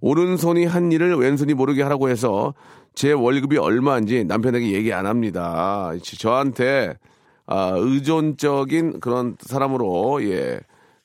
오른손이 0.03 0.67
한 0.67 0.93
일을 0.93 1.15
왼손이 1.17 1.55
모르게 1.55 1.83
하라고 1.85 2.11
해서 2.11 2.53
제 2.95 3.13
월급이 3.13 3.57
얼마인지 3.57 4.25
남편에게 4.27 4.73
얘기 4.73 4.93
안 4.93 5.07
합니다. 5.07 5.91
저한테, 6.03 6.99
아, 7.47 7.73
의존적인 7.77 9.01
그런 9.01 9.39
사람으로, 9.41 10.23
예. 10.25 10.61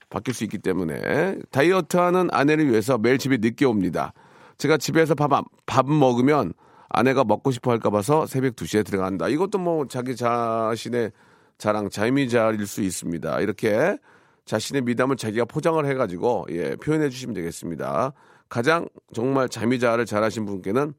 바뀔 0.10 0.34
수 0.34 0.43
있기 0.43 0.58
때문에 0.58 1.38
다이어트하는 1.52 2.30
아내를 2.32 2.69
위해서 2.69 2.98
매일 2.98 3.17
집에 3.17 3.38
늦게 3.38 3.65
옵니다. 3.65 4.13
제가 4.58 4.78
집에서 4.78 5.15
밥, 5.15 5.32
밥 5.65 5.89
먹으면 5.89 6.54
아내가 6.89 7.24
먹고 7.24 7.52
싶어 7.52 7.72
할까 7.72 7.89
봐서 7.89 8.26
새벽 8.26 8.56
2시에 8.56 8.86
들어간다. 8.86 9.28
이것도 9.28 9.60
뭐 9.60 9.88
자기 9.88 10.15
자신의 10.15 11.12
자랑, 11.58 11.89
자미자일 11.89 12.65
수 12.65 12.82
있습니다. 12.82 13.39
이렇게 13.41 13.98
자신의 14.45 14.82
미담을 14.82 15.15
자기가 15.15 15.45
포장을 15.45 15.86
해가지고 15.86 16.48
예, 16.50 16.76
표현해 16.76 17.10
주시면 17.10 17.36
되겠습니다. 17.36 18.13
가장 18.50 18.88
정말 19.13 19.48
자미자를 19.48 20.08
잘하신 20.08 20.45
분께는 20.45 20.93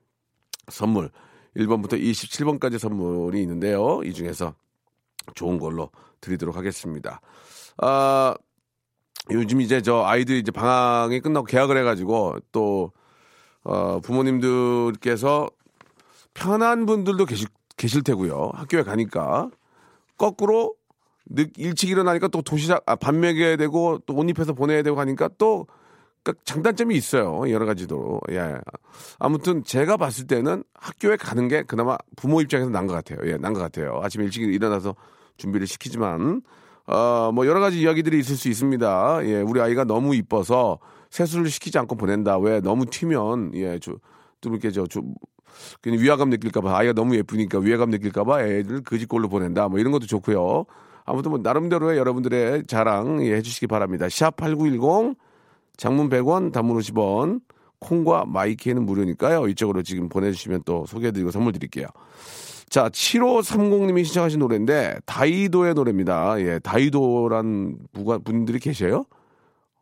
선물 0.69 1.11
1번부터 1.57 2.01
27번까지 2.01 2.79
선물이 2.79 3.41
있는데요. 3.43 4.01
이 4.05 4.13
중에서 4.13 4.55
좋은 5.35 5.59
걸로 5.59 5.91
드리도록 6.21 6.57
하겠습니다. 6.57 7.21
아, 7.79 8.35
요즘 9.31 9.61
이제 9.61 9.81
저 9.83 10.03
아이들 10.05 10.37
이제 10.37 10.51
방학이 10.51 11.21
끝나고 11.21 11.47
개학을 11.47 11.77
해가지고 11.79 12.37
또 12.53 12.93
어, 13.63 14.01
부모님들께서 14.01 15.49
편한 16.35 16.87
분들도 16.87 17.27
계실 17.27 17.49
계실 17.77 18.03
테고요. 18.03 18.51
학교에 18.55 18.83
가니까 18.83 19.51
거꾸로 20.17 20.75
늦, 21.27 21.51
일찍 21.57 21.91
일어나니까 21.91 22.29
또 22.29 22.43
도시락 22.43 22.83
아, 22.87 22.97
밥 22.97 23.15
먹여야 23.15 23.57
되고 23.57 23.99
또 24.07 24.15
옷 24.17 24.29
입혀서 24.31 24.53
보내야 24.55 24.83
되고 24.83 24.99
하니까 24.99 25.29
또 25.39 25.67
그러니까 26.23 26.43
장단점이 26.45 26.95
있어요. 26.97 27.51
여러 27.51 27.65
가지도. 27.67 28.21
예. 28.31 28.59
아무튼 29.19 29.65
제가 29.65 29.97
봤을 29.97 30.27
때는 30.27 30.65
학교에 30.75 31.17
가는 31.17 31.49
게 31.49 31.63
그나마 31.63 31.97
부모 32.17 32.41
입장에서 32.43 32.71
난 32.71 32.87
것 32.87 32.93
같아요. 32.95 33.19
예, 33.31 33.37
난 33.39 33.55
것 33.55 33.61
같아요. 33.61 34.01
아침 34.03 34.23
일찍 34.23 34.43
일어나서 34.43 34.95
준비를 35.39 35.67
시키지만 35.67 36.43
어, 36.91 37.31
뭐 37.33 37.47
여러 37.47 37.61
가지 37.61 37.81
이야기들이 37.81 38.19
있을 38.19 38.37
수 38.37 38.49
있습니다. 38.49 39.21
예, 39.25 39.41
우리 39.43 39.61
아이가 39.61 39.85
너무 39.85 40.15
이뻐서 40.17 40.81
세수를 41.11 41.49
시키지 41.49 41.79
않고 41.79 41.95
보낸다. 41.95 42.39
왜 42.39 42.61
너무 42.61 42.85
튀면 42.85 43.53
예, 43.55 43.79
저, 43.79 43.95
좀 44.41 44.55
이렇게 44.55 44.73
저, 44.73 44.87
좀 44.87 45.15
그냥 45.81 46.01
위화감 46.01 46.31
느낄까봐 46.31 46.77
아이가 46.77 46.93
너무 46.93 47.15
예쁘니까 47.15 47.61
위화감 47.61 47.91
느낄까봐 47.91 48.43
애들 48.43 48.83
그지꼴로 48.83 49.29
보낸다. 49.29 49.69
뭐 49.69 49.79
이런 49.79 49.93
것도 49.93 50.07
좋고요. 50.07 50.65
아무튼 51.05 51.31
뭐 51.31 51.41
나름대로의 51.41 51.97
여러분들의 51.97 52.65
자랑 52.67 53.25
예, 53.25 53.37
해주시기 53.37 53.69
바랍니다. 53.69 54.09
샵 54.09 54.37
#8910 54.37 55.15
장문 55.77 56.09
100원, 56.09 56.53
단문 56.53 56.77
50원. 56.79 57.41
콩과 57.79 58.27
마이키에는 58.27 58.85
무료니까요. 58.85 59.49
이쪽으로 59.49 59.83
지금 59.83 60.09
보내주시면 60.09 60.63
또 60.67 60.85
소개해드리고 60.87 61.31
선물 61.31 61.53
드릴게요. 61.53 61.87
자, 62.71 62.89
7530님이 62.89 64.05
신청하신 64.05 64.39
노래인데, 64.39 65.01
다이도의 65.05 65.75
노래입니다. 65.75 66.41
예, 66.41 66.61
다이도란 66.61 67.79
부가, 67.93 68.19
분들이 68.19 68.61
계셔요? 68.61 69.07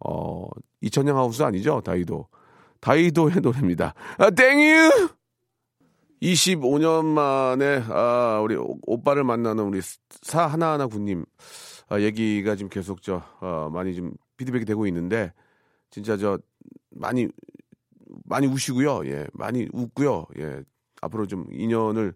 어, 0.00 0.48
이천영 0.80 1.14
하우스 1.18 1.42
아니죠? 1.42 1.82
다이도. 1.82 2.26
다이도의 2.80 3.42
노래입니다. 3.42 3.92
아, 4.16 4.30
땡유! 4.30 5.10
25년 6.22 7.04
만에, 7.04 7.84
아, 7.90 8.40
우리 8.42 8.56
오빠를 8.86 9.22
만나는 9.22 9.64
우리 9.64 9.82
사 10.22 10.46
하나하나 10.46 10.86
군님, 10.86 11.26
아, 11.90 12.00
얘기가 12.00 12.56
지금 12.56 12.70
계속 12.70 13.02
저, 13.02 13.22
어, 13.42 13.68
많이 13.70 13.94
좀 13.94 14.12
피드백이 14.38 14.64
되고 14.64 14.86
있는데, 14.86 15.34
진짜 15.90 16.16
저, 16.16 16.38
많이, 16.88 17.28
많이 18.24 18.46
우시고요. 18.46 19.02
예, 19.10 19.26
많이 19.34 19.68
웃고요. 19.74 20.24
예, 20.38 20.62
앞으로 21.02 21.26
좀 21.26 21.44
인연을 21.52 22.14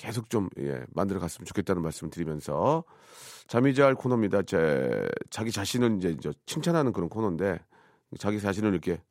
계속 0.00 0.30
좀 0.30 0.48
예, 0.58 0.82
만들어 0.94 1.20
갔으면 1.20 1.44
좋겠다는 1.44 1.82
말씀을 1.82 2.10
드리면서 2.10 2.84
잠이 3.48 3.74
잘 3.74 3.94
코너입니다. 3.94 4.40
제 4.42 5.06
자기 5.28 5.52
자신을 5.52 5.98
이제, 5.98 6.16
칭찬하는 6.46 6.92
그런 6.94 7.10
코너인데 7.10 7.58
자기 8.18 8.40
자신을 8.40 8.70
이렇게 8.70 9.02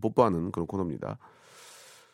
뽀뽀하는 0.00 0.52
그런 0.52 0.68
코너입니다. 0.68 1.18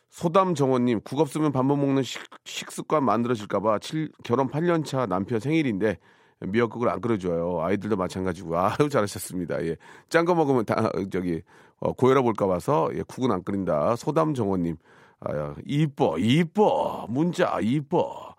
소담 0.09 0.55
정원님 0.55 1.01
국업 1.01 1.29
쓰면 1.29 1.51
밥 1.51 1.63
못 1.63 1.75
먹는 1.75 2.01
식, 2.01 2.23
식습관 2.43 3.05
만들어질까봐 3.05 3.77
결혼 4.23 4.49
8년 4.49 4.83
차 4.83 5.05
남편 5.05 5.39
생일인데 5.39 5.99
미역국을 6.39 6.89
안 6.89 7.01
끓여줘요. 7.01 7.61
아이들도 7.61 7.97
마찬가지고 7.97 8.57
아유 8.57 8.89
잘하셨습니다. 8.89 9.63
예, 9.67 9.77
짠 10.09 10.25
거 10.25 10.33
먹으면 10.33 10.65
다 10.65 10.89
저기 11.11 11.43
어, 11.77 11.93
고혈압 11.93 12.25
올까 12.25 12.47
봐서 12.47 12.89
예, 12.95 13.03
국은 13.03 13.31
안 13.31 13.43
끓인다. 13.43 13.95
소담 13.95 14.33
정원님 14.33 14.77
아, 15.21 15.55
이뻐, 15.65 16.17
이뻐, 16.17 17.05
문자, 17.09 17.59
이뻐. 17.61 18.35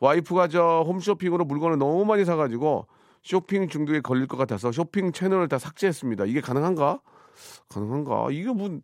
와이프가 0.00 0.48
저 0.48 0.84
홈쇼핑으로 0.86 1.44
물건을 1.44 1.78
너무 1.78 2.04
많이 2.04 2.24
사가지고 2.24 2.86
쇼핑 3.22 3.68
중독에 3.68 4.00
걸릴 4.00 4.26
것 4.26 4.36
같아서 4.36 4.70
쇼핑 4.72 5.12
채널을 5.12 5.48
다 5.48 5.58
삭제했습니다. 5.58 6.24
이게 6.26 6.40
가능한가? 6.40 7.00
가능한가? 7.68 8.28
이게 8.30 8.48
뭐, 8.52 8.78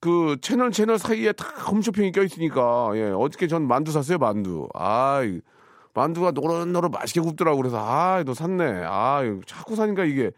그 0.00 0.36
채널 0.40 0.70
채널 0.70 0.98
사이에 0.98 1.32
다 1.32 1.46
홈쇼핑이 1.70 2.12
껴있으니까, 2.12 2.92
예, 2.94 3.10
어저께 3.10 3.48
전 3.48 3.66
만두 3.66 3.90
샀어요, 3.92 4.18
만두. 4.18 4.68
아 4.74 5.20
만두가 5.94 6.30
노릇노릇 6.32 6.90
맛있게 6.92 7.20
굽더라고. 7.20 7.56
그래서, 7.58 7.78
아, 7.78 8.22
너 8.24 8.34
샀네. 8.34 8.82
아, 8.84 9.22
자꾸 9.46 9.74
사니까 9.76 10.04
이게 10.04 10.30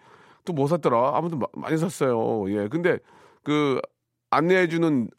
또 0.44 0.52
뭐 0.54 0.66
샀더라? 0.66 1.12
아무튼 1.16 1.38
마, 1.38 1.46
많이 1.54 1.76
샀어요. 1.78 2.50
예, 2.50 2.68
근데 2.68 2.98
그 3.42 3.80
안내해주는 4.30 5.10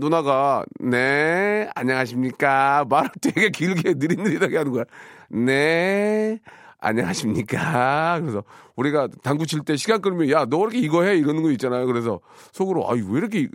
누나가 0.00 0.64
네 0.80 1.70
안녕하십니까 1.74 2.86
말을 2.88 3.10
되게 3.20 3.50
길게 3.50 3.94
느릿느릿하게 3.94 4.56
하는 4.56 4.72
거야. 4.72 4.84
네 5.28 6.40
안녕하십니까. 6.78 8.18
그래서 8.20 8.42
우리가 8.76 9.08
당구 9.22 9.46
칠 9.46 9.60
때 9.60 9.76
시간 9.76 10.00
끌면 10.00 10.30
야, 10.30 10.46
너왜 10.46 10.62
이렇게 10.62 10.78
이거 10.78 11.02
해? 11.04 11.16
이러는 11.16 11.42
거 11.42 11.50
있잖아요. 11.52 11.86
그래서 11.86 12.20
속으로 12.52 12.90
아이, 12.90 13.00
왜 13.00 13.18
이렇게 13.18 13.48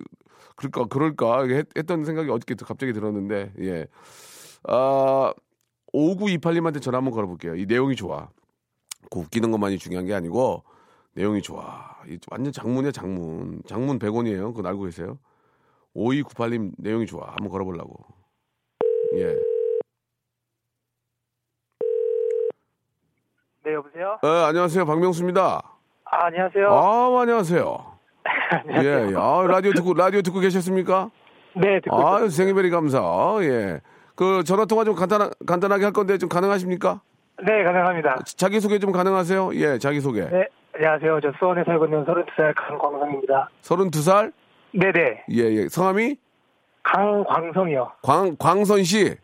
그럴까, 0.56 0.86
그럴까 0.86 1.48
했, 1.48 1.68
했던 1.76 2.06
생각이 2.06 2.30
어저께 2.30 2.56
갑자기 2.64 2.94
들었는데, 2.94 3.54
예. 3.62 3.88
아, 4.64 5.34
5928님한테 5.94 6.82
전화 6.82 6.98
한번 6.98 7.14
걸어볼게요. 7.14 7.56
이 7.56 7.66
내용이 7.66 7.96
좋아. 7.96 8.30
그 9.12 9.20
웃기는 9.20 9.52
것만이 9.52 9.78
중요한 9.80 10.06
게 10.06 10.14
아니고, 10.14 10.64
내용이 11.14 11.42
좋아. 11.42 11.96
이 12.08 12.18
완전 12.30 12.54
장문이야, 12.54 12.92
장문. 12.92 13.62
장문 13.68 14.00
100원이에요. 14.00 14.54
그거 14.54 14.68
알고 14.68 14.84
계세요? 14.84 15.18
5298님 15.96 16.72
내용이 16.78 17.06
좋아. 17.06 17.28
한번 17.30 17.50
걸어보려고. 17.50 17.96
예. 19.16 19.36
네, 23.64 23.74
여보세요? 23.74 24.20
어, 24.22 24.28
안녕하세요. 24.28 24.86
박명수입니다. 24.86 25.62
아, 26.06 26.26
안녕하세요. 26.26 26.70
아, 26.72 27.20
안녕하세요. 27.22 27.96
예, 28.84 29.10
예. 29.12 29.14
아, 29.18 29.46
라디오 29.48 29.72
듣고, 29.74 29.94
라디오 29.96 30.22
듣고 30.22 30.40
계셨습니까? 30.40 31.10
네, 31.56 31.80
듣고 31.82 31.96
아, 31.96 32.12
있습니다. 32.20 32.30
생일베리 32.36 32.70
감사. 32.70 33.02
예. 33.42 33.82
그 34.16 34.44
전화 34.44 34.66
통화 34.66 34.84
좀 34.84 34.96
간단 34.96 35.30
간단하게 35.46 35.84
할 35.86 35.94
건데 35.94 36.18
좀 36.18 36.30
가능하십니까? 36.30 37.02
네, 37.46 37.64
가능합니다. 37.64 38.18
자기 38.38 38.60
소개 38.62 38.80
좀 38.80 38.92
가능하세요? 38.92 39.52
예, 39.56 39.78
자기 39.78 40.00
소개. 40.00 40.22
네, 40.30 40.48
안녕하세요. 40.74 41.20
저 41.22 41.32
수원에 41.40 41.64
살고 41.66 41.86
있는 41.86 42.06
32살 42.06 42.54
강광성입니다. 42.56 43.50
32살? 43.62 44.32
네네. 44.80 45.24
예, 45.32 45.42
예. 45.42 45.68
성함이 45.70 46.18
강광성이요. 46.84 47.92
광 48.02 48.36
광선 48.38 48.84
씨. 48.84 49.16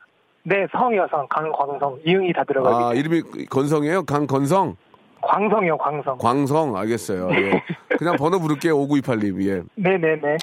네, 0.44 0.66
성이요, 0.72 1.08
성. 1.12 1.28
강광성. 1.28 2.00
이응이 2.06 2.34
다 2.34 2.44
들어가요. 2.44 2.88
아, 2.88 2.94
이름이 2.94 3.46
건성이에요? 3.50 4.04
강건성? 4.06 4.76
광성이요, 5.22 5.78
광성. 5.78 6.18
광성 6.18 6.76
알겠어요. 6.78 7.30
예. 7.32 7.64
그냥 7.98 8.16
번호 8.16 8.40
부를게요. 8.40 8.76
5928님. 8.76 9.48
예. 9.48 9.62
네네네. 9.76 10.38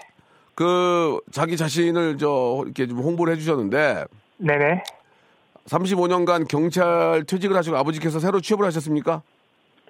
그 0.54 1.20
자기 1.32 1.56
자신을 1.56 2.18
저 2.18 2.62
이렇게 2.64 2.86
좀 2.86 2.98
홍보를 2.98 3.32
해 3.34 3.38
주셨는데 3.38 4.04
네네. 4.38 4.82
35년간 5.66 6.48
경찰 6.48 7.24
퇴직을 7.24 7.56
하시고 7.56 7.76
아버지께서 7.76 8.18
새로 8.20 8.40
취업을 8.40 8.64
하셨습니까? 8.66 9.22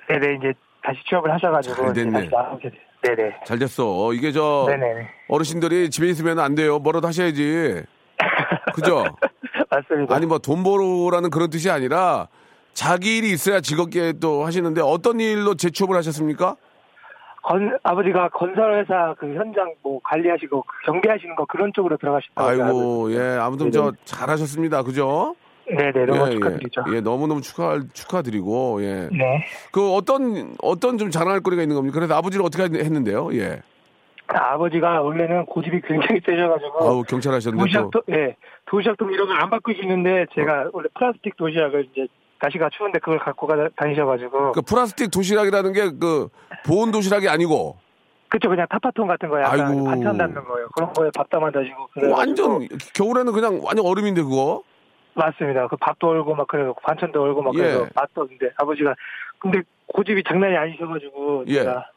네네, 0.08 0.36
이제 0.36 0.52
다시 0.82 0.98
취업을 1.08 1.32
하셔가지고. 1.32 1.74
잘 1.74 1.92
됐네. 1.92 2.20
이제 2.20 2.30
다시 2.30 2.48
나오게 2.48 2.70
돼요. 2.70 2.80
네네. 3.02 3.40
잘 3.46 3.58
됐어. 3.58 4.12
이게 4.12 4.32
저 4.32 4.66
네네. 4.68 5.08
어르신들이 5.28 5.90
집에 5.90 6.08
있으면 6.08 6.38
안 6.40 6.54
돼요. 6.54 6.78
뭐라도 6.78 7.06
하셔야지. 7.08 7.82
그죠? 8.74 9.04
맞습니다. 9.70 10.14
아니 10.14 10.26
뭐 10.26 10.38
돈 10.38 10.62
벌으라는 10.64 11.30
그런 11.30 11.50
뜻이 11.50 11.70
아니라 11.70 12.28
자기 12.72 13.18
일이 13.18 13.30
있어야 13.30 13.60
즐겁게 13.60 14.14
또 14.20 14.44
하시는데 14.44 14.80
어떤 14.82 15.20
일로 15.20 15.54
재취업을 15.54 15.96
하셨습니까? 15.96 16.56
건, 17.42 17.78
아버지가 17.82 18.28
건설회사 18.30 19.14
그 19.18 19.26
현장 19.34 19.72
뭐 19.82 20.00
관리하시고 20.04 20.62
그 20.62 20.92
경비하시는 20.92 21.34
거 21.36 21.46
그런 21.46 21.72
쪽으로 21.74 21.96
들어가셨다고. 21.96 22.46
아이고 22.48 23.12
예 23.14 23.38
아무튼 23.40 23.70
저 23.70 23.92
잘하셨습니다. 24.04 24.82
그죠? 24.82 25.34
네네, 25.76 26.06
너무 26.06 26.26
예, 26.28 26.30
축하드리죠. 26.32 26.84
예, 26.90 26.96
예, 26.96 27.00
너무너무 27.00 27.40
축하 27.42 27.80
축하드리고 27.92 28.82
예. 28.82 29.08
네. 29.12 29.44
그 29.72 29.92
어떤 29.92 30.54
어떤 30.62 30.98
좀 30.98 31.10
자랑할 31.10 31.40
거리가 31.40 31.62
있는 31.62 31.76
겁니까? 31.76 31.94
그래서 31.94 32.14
아버지를 32.16 32.44
어떻게 32.44 32.62
했는데요? 32.64 33.30
예. 33.34 33.60
아버지가 34.28 35.00
원래는 35.00 35.46
고집이 35.46 35.80
굉장히 35.86 36.20
세셔가지고 36.24 36.84
아우 36.84 37.02
경찰 37.04 37.32
하셨는데 37.32 37.62
또 37.62 37.90
도시락도 37.90 38.02
예 38.12 38.36
도시락도 38.66 39.10
이런 39.10 39.26
거안 39.26 39.48
바꾸시는데 39.50 40.26
제가 40.34 40.68
원래 40.72 40.88
플라스틱 40.94 41.34
도시락을 41.36 41.88
이제 41.92 42.06
날씨가 42.40 42.68
추운데 42.76 42.98
그걸 42.98 43.18
갖고 43.18 43.46
가 43.46 43.68
다니셔가지고 43.76 44.52
그 44.52 44.60
플라스틱 44.62 45.10
도시락이라는 45.10 45.72
게 45.72 45.90
그 45.98 46.28
보온 46.66 46.90
도시락이 46.90 47.26
아니고 47.28 47.78
그쵸 48.28 48.50
그냥 48.50 48.66
타파통 48.68 49.06
같은 49.08 49.30
거 49.30 49.40
약간 49.40 49.60
아이고. 49.60 49.84
반찬 49.84 50.18
담는 50.18 50.44
거예요 50.44 50.68
그런 50.74 50.92
거에 50.92 51.10
밥 51.16 51.30
담아 51.30 51.50
다시고 51.50 51.88
완전 52.14 52.68
겨울에는 52.94 53.32
그냥 53.32 53.60
완전 53.62 53.86
얼음인데 53.86 54.22
그거 54.22 54.62
맞습니다 55.18 55.66
그 55.68 55.76
밥도 55.76 56.08
얼고 56.08 56.34
막 56.34 56.46
그래서 56.48 56.74
반찬도 56.82 57.22
얼고 57.22 57.42
막 57.42 57.54
예. 57.54 57.58
그래서 57.58 57.86
맛도 57.94 58.22
없는데 58.22 58.52
아버지가 58.56 58.94
근데 59.38 59.62
고집이 59.88 60.22
장난이 60.24 60.56
아니셔가지고 60.56 61.44
예. 61.48 61.54
제가 61.60 61.90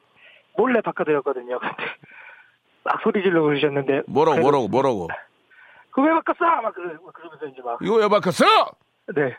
몰래 0.58 0.82
바꿔드렸거든요 0.82 1.60
근데 1.60 1.76
막 2.84 3.00
소리 3.04 3.22
질러 3.24 3.42
그러셨는데 3.44 4.04
뭐라고 4.08 4.40
뭐라고 4.40 4.68
뭐라고 4.68 5.08
그거 5.92 6.04
왜 6.08 6.14
바꿨어 6.14 6.62
막 6.62 6.74
그러- 6.74 6.94
막 7.04 7.14
그러면서 7.14 7.46
이제 7.48 7.62
막 7.64 7.78
이거 7.82 7.96
왜 7.96 8.08
바꿨어? 8.08 8.46
네. 9.16 9.36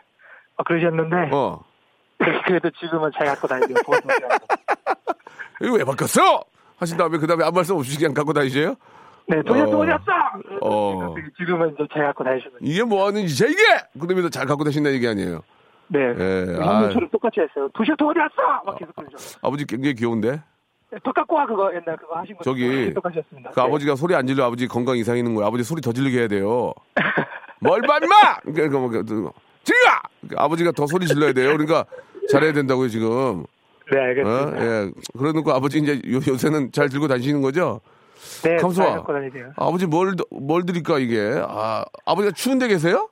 막 0.57 0.65
그러셨는데 0.67 1.29
어 1.33 1.63
그래도 2.45 2.69
지금은 2.71 3.11
잘 3.17 3.25
갖고 3.27 3.47
다니죠. 3.47 3.73
이거 5.61 5.73
왜 5.75 5.83
바꿨어? 5.83 6.43
하신 6.77 6.97
다음에 6.97 7.17
그 7.17 7.27
다음에 7.27 7.43
아무 7.43 7.55
말씀 7.55 7.75
없이 7.75 7.97
그냥 7.97 8.13
갖고 8.13 8.33
다니세요? 8.33 8.75
네, 9.27 9.41
도시락도 9.41 9.77
어. 9.77 9.81
어디 9.81 9.91
갔어? 9.91 10.03
어. 10.61 11.15
지금은 11.37 11.73
이제 11.73 11.87
잘 11.93 12.05
갖고 12.05 12.23
다니시는. 12.23 12.53
이게 12.61 12.83
뭐 12.83 13.07
하는 13.07 13.25
짓이야 13.27 13.49
이게? 13.49 13.61
그러면서 13.99 14.29
잘 14.29 14.45
갖고 14.45 14.63
다신다는 14.63 14.95
얘기 14.95 15.07
아니에요? 15.07 15.41
네. 15.87 15.99
예, 15.99 16.45
형님처럼 16.59 17.09
똑같이 17.11 17.39
했어요. 17.39 17.69
도시락도 17.73 18.07
어디 18.07 18.19
갔어? 18.19 18.63
막 18.65 18.77
계속 18.77 18.95
그러죠. 18.95 19.17
아버지 19.41 19.65
굉장히 19.65 19.95
귀여운데 19.95 20.41
네, 20.91 20.99
또 21.03 21.11
갖고 21.13 21.35
와 21.35 21.45
그거 21.45 21.71
옛날 21.73 21.97
그거 21.97 22.15
하신 22.15 22.35
거. 22.37 22.43
저기 22.43 22.93
똑같이. 22.93 23.21
그 23.53 23.61
아버지가 23.61 23.95
소리 23.95 24.15
안 24.15 24.27
질러 24.27 24.45
아버지 24.45 24.67
건강 24.67 24.97
이상 24.97 25.17
있는 25.17 25.33
거예요. 25.35 25.47
아버지 25.47 25.63
소리 25.63 25.81
더 25.81 25.91
질르게 25.91 26.19
해야 26.19 26.27
돼요. 26.27 26.73
뭘 27.59 27.81
봐, 27.81 27.97
임마! 27.97 28.53
그러니까 28.53 28.77
뭐, 28.77 28.89
그, 28.89 29.03
질러! 29.63 29.89
그러니까 30.21 30.43
아버지가 30.43 30.71
더 30.73 30.85
소리 30.85 31.07
질러야 31.07 31.31
돼요. 31.33 31.51
그러니까 31.53 31.85
잘해야 32.29 32.51
된다고요, 32.51 32.89
지금. 32.89 33.45
네, 33.91 33.97
어? 33.97 34.01
알겠습니다. 34.01 34.65
예. 34.65 34.91
그러놓고 35.17 35.51
아버지 35.51 35.79
이제 35.79 35.93
요, 36.11 36.19
요새는 36.27 36.71
잘 36.73 36.89
들고 36.89 37.07
다니시는 37.07 37.41
거죠? 37.41 37.79
네, 38.43 38.57
다니세요. 38.57 39.53
아버지 39.57 39.85
뭘, 39.85 40.15
뭘 40.31 40.65
드릴까, 40.65 40.99
이게? 40.99 41.41
아, 41.47 41.85
아버지가 42.05 42.31
추운데 42.33 42.67
계세요? 42.67 43.09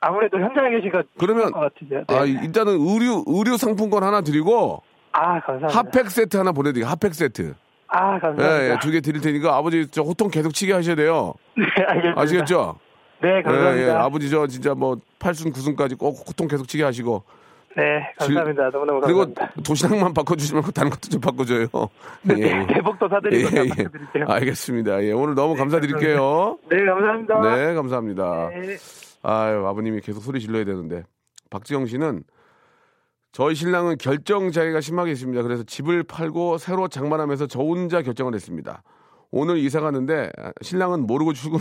아무래도 0.00 0.38
현장에 0.38 0.70
계시니까 0.70 1.02
그러면. 1.18 1.52
네. 1.90 2.04
아, 2.08 2.24
일단은 2.24 2.72
의류, 2.74 3.24
의류 3.26 3.56
상품권 3.56 4.02
하나 4.02 4.20
드리고, 4.20 4.82
아, 5.12 5.40
감사합니다. 5.40 5.68
핫팩 5.78 6.10
세트 6.10 6.36
하나 6.36 6.52
보내드릴게요. 6.52 6.90
핫팩 6.90 7.14
세트. 7.14 7.54
아, 7.88 8.16
예, 8.16 8.20
감사합니다. 8.20 8.70
예, 8.72 8.78
두 8.80 8.90
개 8.90 9.00
드릴 9.00 9.20
테니까 9.20 9.56
아버지 9.56 9.88
저 9.90 10.02
호통 10.02 10.28
계속 10.28 10.52
치게 10.52 10.72
하셔야 10.72 10.96
돼요. 10.96 11.34
네, 11.56 11.64
알겠습니다. 11.86 12.20
아시겠죠? 12.20 12.78
네, 13.22 13.42
감사합니다. 13.42 13.78
예, 13.78 13.88
예. 13.88 13.90
아버지 13.92 14.28
저 14.28 14.46
진짜 14.46 14.74
뭐 14.74 14.96
8순 15.18 15.52
9순까지 15.54 15.96
꼭 15.96 16.22
호통 16.28 16.48
계속 16.48 16.68
치게 16.68 16.82
하시고 16.84 17.22
네, 17.76 18.12
감사합니다. 18.18 18.70
너무너무 18.70 19.00
그리고 19.02 19.20
감사합니다. 19.26 19.62
도시락만 19.62 20.14
바꿔주지 20.14 20.54
말고 20.54 20.70
다른 20.72 20.90
것도 20.90 21.08
좀 21.10 21.20
바꿔줘요. 21.20 21.66
네, 22.22 22.66
대복도 22.68 23.08
사드리고 23.08 23.50
다 23.50 23.64
예. 23.64 23.68
바꿔드릴게요. 23.68 24.24
알겠습니다. 24.28 25.02
예, 25.04 25.12
오늘 25.12 25.34
너무 25.34 25.54
감사드릴게요. 25.56 26.58
네, 26.70 26.84
감사합니다. 26.84 27.56
네, 27.56 27.74
감사합니다. 27.74 28.48
네. 28.50 28.76
아유, 29.22 29.66
아버님이 29.66 30.00
계속 30.00 30.20
소리 30.20 30.40
질러야 30.40 30.64
되는데. 30.64 31.02
박지영 31.50 31.86
씨는 31.86 32.24
저희 33.32 33.54
신랑은 33.54 33.98
결정 33.98 34.50
장애가 34.50 34.80
심하게 34.80 35.12
있습니다. 35.12 35.42
그래서 35.42 35.62
집을 35.62 36.02
팔고 36.04 36.56
새로 36.58 36.88
장만하면서 36.88 37.46
저 37.48 37.60
혼자 37.60 38.00
결정을 38.00 38.34
했습니다. 38.34 38.82
오늘 39.30 39.58
이사 39.58 39.80
가는데 39.80 40.30
신랑은 40.62 41.06
모르고 41.06 41.34
출근, 41.34 41.60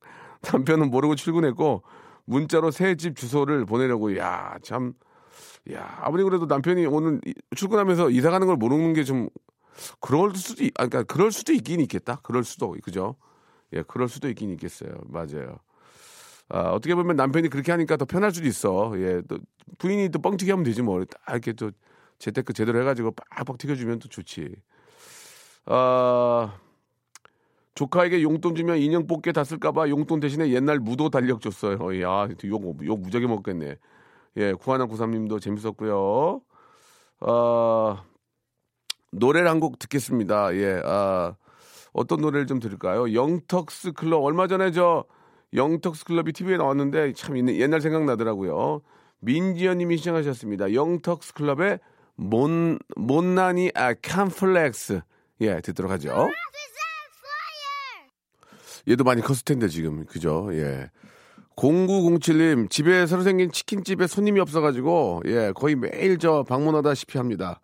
남편은 0.50 0.90
모르고 0.90 1.14
출근했고 1.14 1.82
문자로 2.24 2.70
새 2.70 2.94
집 2.94 3.16
주소를 3.16 3.66
보내려고 3.66 4.16
야, 4.16 4.54
참 4.62 4.94
야, 5.70 5.98
아무리 6.02 6.24
그래도 6.24 6.46
남편이 6.46 6.86
오늘 6.86 7.20
이- 7.24 7.34
출근하면서 7.54 8.10
이사 8.10 8.30
가는 8.30 8.46
걸 8.46 8.56
모르는 8.56 8.94
게 8.94 9.04
좀 9.04 9.28
그럴 10.00 10.34
수도 10.36 10.64
있, 10.64 10.72
아, 10.78 10.86
그러니까 10.86 11.04
그럴 11.12 11.32
수도 11.32 11.52
있긴 11.52 11.80
있겠다. 11.80 12.20
그럴 12.22 12.44
수도 12.44 12.76
그죠? 12.82 13.16
예, 13.74 13.82
그럴 13.82 14.08
수도 14.08 14.28
있긴 14.28 14.50
있겠어요. 14.52 14.90
맞아요. 15.06 15.58
아, 16.48 16.70
어떻게 16.72 16.94
보면 16.94 17.16
남편이 17.16 17.48
그렇게 17.50 17.72
하니까 17.72 17.96
더 17.96 18.04
편할 18.06 18.32
수도 18.32 18.46
있어. 18.48 18.92
예, 18.98 19.22
또 19.28 19.38
부인이 19.78 20.10
또 20.10 20.20
뻥튀기 20.20 20.50
하면 20.50 20.64
되지 20.64 20.82
뭐. 20.82 21.04
딱 21.04 21.20
이렇게 21.32 21.52
또 21.54 21.70
재테크 22.18 22.52
제대로 22.54 22.80
해가지고 22.80 23.12
빡빡 23.12 23.58
튀겨주면 23.58 23.98
또 24.00 24.08
좋지. 24.08 24.54
아, 25.66 26.58
조카에게 27.74 28.22
용돈 28.22 28.54
주면 28.54 28.78
인형 28.78 29.06
뽑게 29.06 29.32
다 29.32 29.44
쓸까봐 29.44 29.88
용돈 29.88 30.20
대신에 30.20 30.50
옛날 30.50 30.78
무도 30.78 31.08
달력 31.08 31.40
줬어요. 31.40 32.00
야, 32.02 32.28
욕, 32.44 32.84
욕 32.84 33.00
무지하게 33.00 33.26
먹겠네. 33.28 33.76
예, 34.36 34.52
구하나 34.54 34.86
구삼님도 34.86 35.40
재밌었고요. 35.40 36.40
아, 37.20 38.04
노래를 39.12 39.48
한 39.48 39.60
곡 39.60 39.78
듣겠습니다. 39.78 40.54
예, 40.56 40.80
아, 40.84 41.34
어떤 41.92 42.20
노래를 42.20 42.46
좀 42.46 42.58
들을까요? 42.58 43.12
영턱스 43.12 43.92
클럽. 43.92 44.22
얼마 44.24 44.46
전에 44.46 44.70
저 44.72 45.04
영턱스 45.54 46.06
클럽이 46.06 46.32
TV에 46.32 46.56
나왔는데 46.56 47.12
참 47.12 47.36
옛- 47.36 47.60
옛날 47.60 47.80
생각나더라고요. 47.82 48.80
민지연 49.20 49.78
님이 49.78 49.98
시청하셨습니다. 49.98 50.72
영턱스 50.72 51.34
클럽의 51.34 51.78
몬, 52.16 52.78
몬나니 52.96 53.70
아, 53.74 53.92
캄플렉스. 53.94 55.00
예, 55.42 55.60
듣도록 55.60 55.92
하죠. 55.92 56.08
얘도 58.88 59.04
많이 59.04 59.20
컸을 59.22 59.40
텐데 59.44 59.68
지금. 59.68 60.04
그죠? 60.06 60.48
예. 60.52 60.90
0907님, 61.56 62.70
집에 62.70 63.06
새로 63.06 63.22
생긴 63.22 63.50
치킨집에 63.52 64.06
손님이 64.06 64.40
없어가지고, 64.40 65.22
예, 65.26 65.52
거의 65.54 65.76
매일 65.76 66.18
저 66.18 66.44
방문하다시피 66.48 67.18
합니다. 67.18 67.60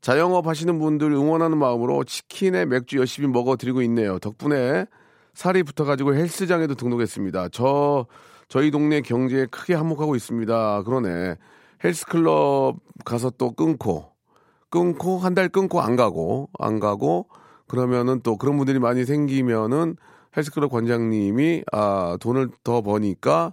자영업 0.00 0.46
하시는 0.46 0.78
분들 0.78 1.12
응원하는 1.12 1.58
마음으로 1.58 2.04
치킨에 2.04 2.64
맥주 2.64 2.98
열심히 2.98 3.28
먹어드리고 3.28 3.82
있네요. 3.82 4.18
덕분에 4.18 4.86
살이 5.34 5.62
붙어가지고 5.62 6.14
헬스장에도 6.14 6.74
등록했습니다. 6.74 7.48
저, 7.50 8.06
저희 8.48 8.70
동네 8.70 9.00
경제에 9.00 9.46
크게 9.46 9.74
한몫하고 9.74 10.16
있습니다. 10.16 10.82
그러네. 10.84 11.36
헬스클럽 11.84 12.76
가서 13.04 13.30
또 13.30 13.52
끊고, 13.52 14.06
끊고, 14.70 15.18
한 15.18 15.34
달 15.34 15.48
끊고 15.48 15.80
안 15.80 15.96
가고, 15.96 16.48
안 16.58 16.80
가고, 16.80 17.28
그러면은 17.66 18.20
또 18.22 18.36
그런 18.36 18.56
분들이 18.56 18.78
많이 18.78 19.04
생기면은 19.04 19.96
헬스클럽 20.38 20.70
관장님이 20.70 21.64
아 21.72 22.16
돈을 22.20 22.50
더 22.64 22.80
버니까 22.80 23.52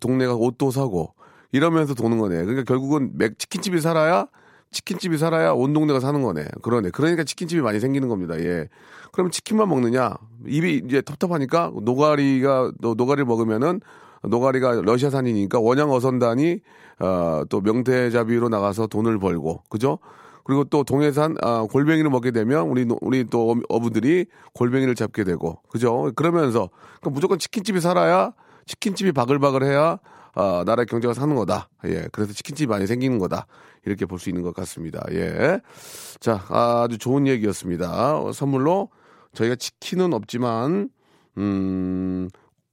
동네가 0.00 0.34
옷도 0.34 0.70
사고 0.70 1.14
이러면서 1.52 1.94
도는 1.94 2.18
거네. 2.18 2.42
그러니까 2.44 2.64
결국은 2.64 3.12
맥 3.14 3.38
치킨집이 3.38 3.80
살아야 3.80 4.26
치킨집이 4.70 5.18
살아야 5.18 5.52
온 5.52 5.72
동네가 5.74 6.00
사는 6.00 6.22
거네. 6.22 6.46
그러네. 6.62 6.90
그러니까 6.90 7.24
치킨집이 7.24 7.60
많이 7.60 7.78
생기는 7.78 8.08
겁니다. 8.08 8.38
예. 8.40 8.68
그럼 9.12 9.30
치킨만 9.30 9.68
먹느냐? 9.68 10.16
입이 10.46 10.82
이제 10.86 11.02
텁텁하니까 11.02 11.72
노가리가 11.82 12.72
또 12.80 12.94
노가리를 12.94 13.26
먹으면은 13.26 13.80
노가리가 14.22 14.80
러시아산이니까 14.82 15.60
원양 15.60 15.90
어선단이 15.90 16.60
어, 17.00 17.42
또 17.50 17.60
명태잡이로 17.60 18.48
나가서 18.48 18.86
돈을 18.86 19.18
벌고 19.18 19.62
그죠? 19.68 19.98
그리고 20.44 20.64
또 20.64 20.84
동해산 20.84 21.36
아, 21.42 21.66
골뱅이를 21.70 22.10
먹게 22.10 22.30
되면 22.30 22.68
우리 22.68 22.84
노- 22.84 22.98
우리 23.00 23.24
또 23.24 23.56
어부들이 23.68 24.26
골뱅이를 24.54 24.94
잡게 24.94 25.24
되고 25.24 25.60
그죠? 25.68 26.10
그러면서 26.16 26.68
그러니까 27.00 27.10
무조건 27.10 27.38
치킨집이 27.38 27.80
살아야 27.80 28.32
치킨집이 28.66 29.12
바글바글해야 29.12 29.98
아, 30.34 30.62
나라의 30.64 30.86
경제가 30.86 31.12
사는 31.14 31.34
거다. 31.36 31.68
예, 31.84 32.08
그래서 32.10 32.32
치킨집이 32.32 32.68
많이 32.70 32.86
생기는 32.86 33.18
거다. 33.18 33.46
이렇게 33.84 34.06
볼 34.06 34.18
수 34.18 34.30
있는 34.30 34.42
것 34.42 34.54
같습니다. 34.54 35.04
예, 35.10 35.60
자 36.20 36.44
아주 36.48 36.96
좋은 36.98 37.26
얘기였습니다. 37.26 38.20
어, 38.20 38.32
선물로 38.32 38.88
저희가 39.34 39.56
치킨은 39.56 40.12
없지만 40.14 40.88
음. 41.38 42.28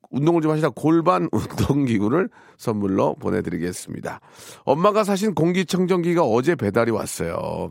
운동을 0.09 0.41
좀 0.41 0.51
하시다 0.51 0.69
골반 0.69 1.29
운동기구를 1.33 2.29
선물로 2.57 3.15
보내드리겠습니다. 3.15 4.19
엄마가 4.65 5.03
사신 5.03 5.35
공기청정기가 5.35 6.23
어제 6.23 6.55
배달이 6.55 6.91
왔어요. 6.91 7.69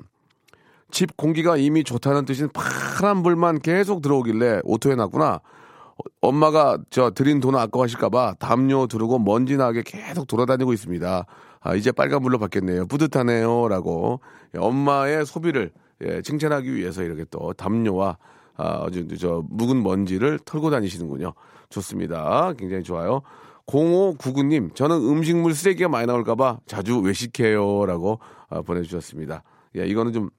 집 0.90 1.16
공기가 1.16 1.56
이미 1.56 1.84
좋다는 1.84 2.24
뜻인 2.24 2.48
파란 2.50 3.22
불만 3.22 3.58
계속 3.58 4.00
들어오길래 4.02 4.60
오토해 4.64 4.94
놨구나. 4.96 5.34
어, 5.34 6.02
엄마가 6.20 6.78
저 6.90 7.10
드린 7.10 7.40
돈 7.40 7.56
아까워하실까봐 7.56 8.36
담요 8.38 8.86
두르고 8.86 9.18
먼지 9.18 9.56
나게 9.56 9.82
계속 9.84 10.26
돌아다니고 10.26 10.72
있습니다. 10.72 11.26
아, 11.60 11.74
이제 11.74 11.92
빨간 11.92 12.22
불로 12.22 12.38
바뀌었네요. 12.38 12.86
뿌듯하네요. 12.86 13.68
라고. 13.68 14.20
예, 14.54 14.58
엄마의 14.58 15.26
소비를 15.26 15.72
예, 16.02 16.22
칭찬하기 16.22 16.74
위해서 16.74 17.02
이렇게 17.02 17.24
또 17.30 17.52
담요와 17.52 18.16
아, 18.56 18.86
저, 18.92 19.16
저 19.16 19.44
묵은 19.50 19.82
먼지를 19.82 20.38
털고 20.44 20.70
다니시는군요. 20.70 21.32
좋습니다. 21.70 22.52
굉장히 22.58 22.82
좋아요. 22.82 23.22
0599님, 23.66 24.74
저는 24.74 24.96
음식물 24.96 25.54
쓰레기가 25.54 25.88
많이 25.88 26.06
나올까봐 26.06 26.60
자주 26.66 27.00
외식해요. 27.00 27.84
라고 27.86 28.18
아, 28.48 28.62
보내주셨습니다. 28.62 29.42
예, 29.76 29.86
이거는 29.86 30.12
좀 30.12 30.30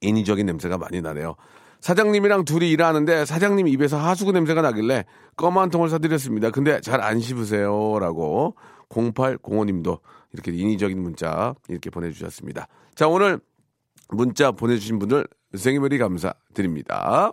인위적인 0.00 0.46
냄새가 0.46 0.78
많이 0.78 1.00
나네요. 1.02 1.36
사장님이랑 1.80 2.44
둘이 2.46 2.70
일하는데 2.70 3.26
사장님 3.26 3.68
입에서 3.68 3.98
하수구 3.98 4.32
냄새가 4.32 4.62
나길래 4.62 5.04
껌 5.36 5.58
한 5.58 5.68
통을 5.68 5.90
사드렸습니다. 5.90 6.50
근데 6.50 6.80
잘 6.80 7.00
안 7.02 7.20
씹으세요. 7.20 7.98
라고 8.00 8.56
0805님도 8.88 10.00
이렇게 10.32 10.52
인위적인 10.52 11.00
문자 11.00 11.54
이렇게 11.68 11.90
보내주셨습니다. 11.90 12.66
자, 12.94 13.06
오늘 13.06 13.38
문자 14.08 14.50
보내주신 14.52 14.98
분들 14.98 15.26
생일베리 15.54 15.98
감사드립니다. 15.98 17.32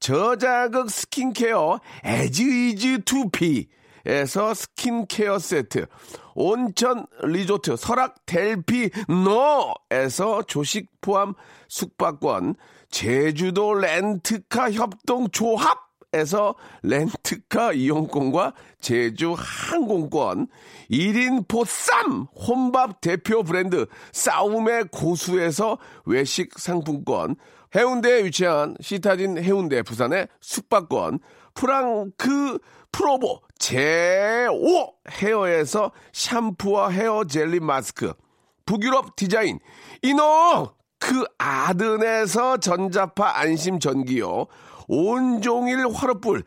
저자극 0.00 0.90
스킨케어 0.90 1.80
에즈이즈 2.04 3.00
투피에서 3.04 4.54
스킨케어 4.54 5.38
세트, 5.38 5.86
온천 6.34 7.06
리조트 7.22 7.76
설악 7.76 8.24
델피 8.26 8.90
노에서 9.08 10.42
조식 10.42 10.88
포함 11.00 11.34
숙박권, 11.68 12.54
제주도 12.90 13.74
렌트카 13.74 14.72
협동 14.72 15.28
조합 15.30 15.88
에서 16.14 16.54
렌트카 16.84 17.74
이용권과 17.74 18.54
제주 18.80 19.34
항공권, 19.36 20.48
1인 20.90 21.46
보쌈 21.46 22.28
혼밥 22.34 23.02
대표 23.02 23.42
브랜드 23.42 23.84
싸움의 24.12 24.86
고수에서 24.90 25.76
외식 26.06 26.58
상품권, 26.58 27.36
해운대에 27.78 28.24
위치한 28.24 28.76
시타딘 28.80 29.38
해운대 29.38 29.82
부산의 29.82 30.26
숙박권, 30.40 31.20
프랑크 31.54 32.58
프로보 32.90 33.40
제5 33.60 34.94
헤어에서 35.08 35.92
샴푸와 36.12 36.88
헤어 36.88 37.22
젤리 37.22 37.60
마스크, 37.60 38.12
북유럽 38.66 39.14
디자인 39.14 39.60
이노 40.02 40.74
그 40.98 41.24
아든에서 41.38 42.56
전자파 42.56 43.38
안심 43.38 43.78
전기요, 43.78 44.46
온종일 44.88 45.86
화로불 45.86 46.42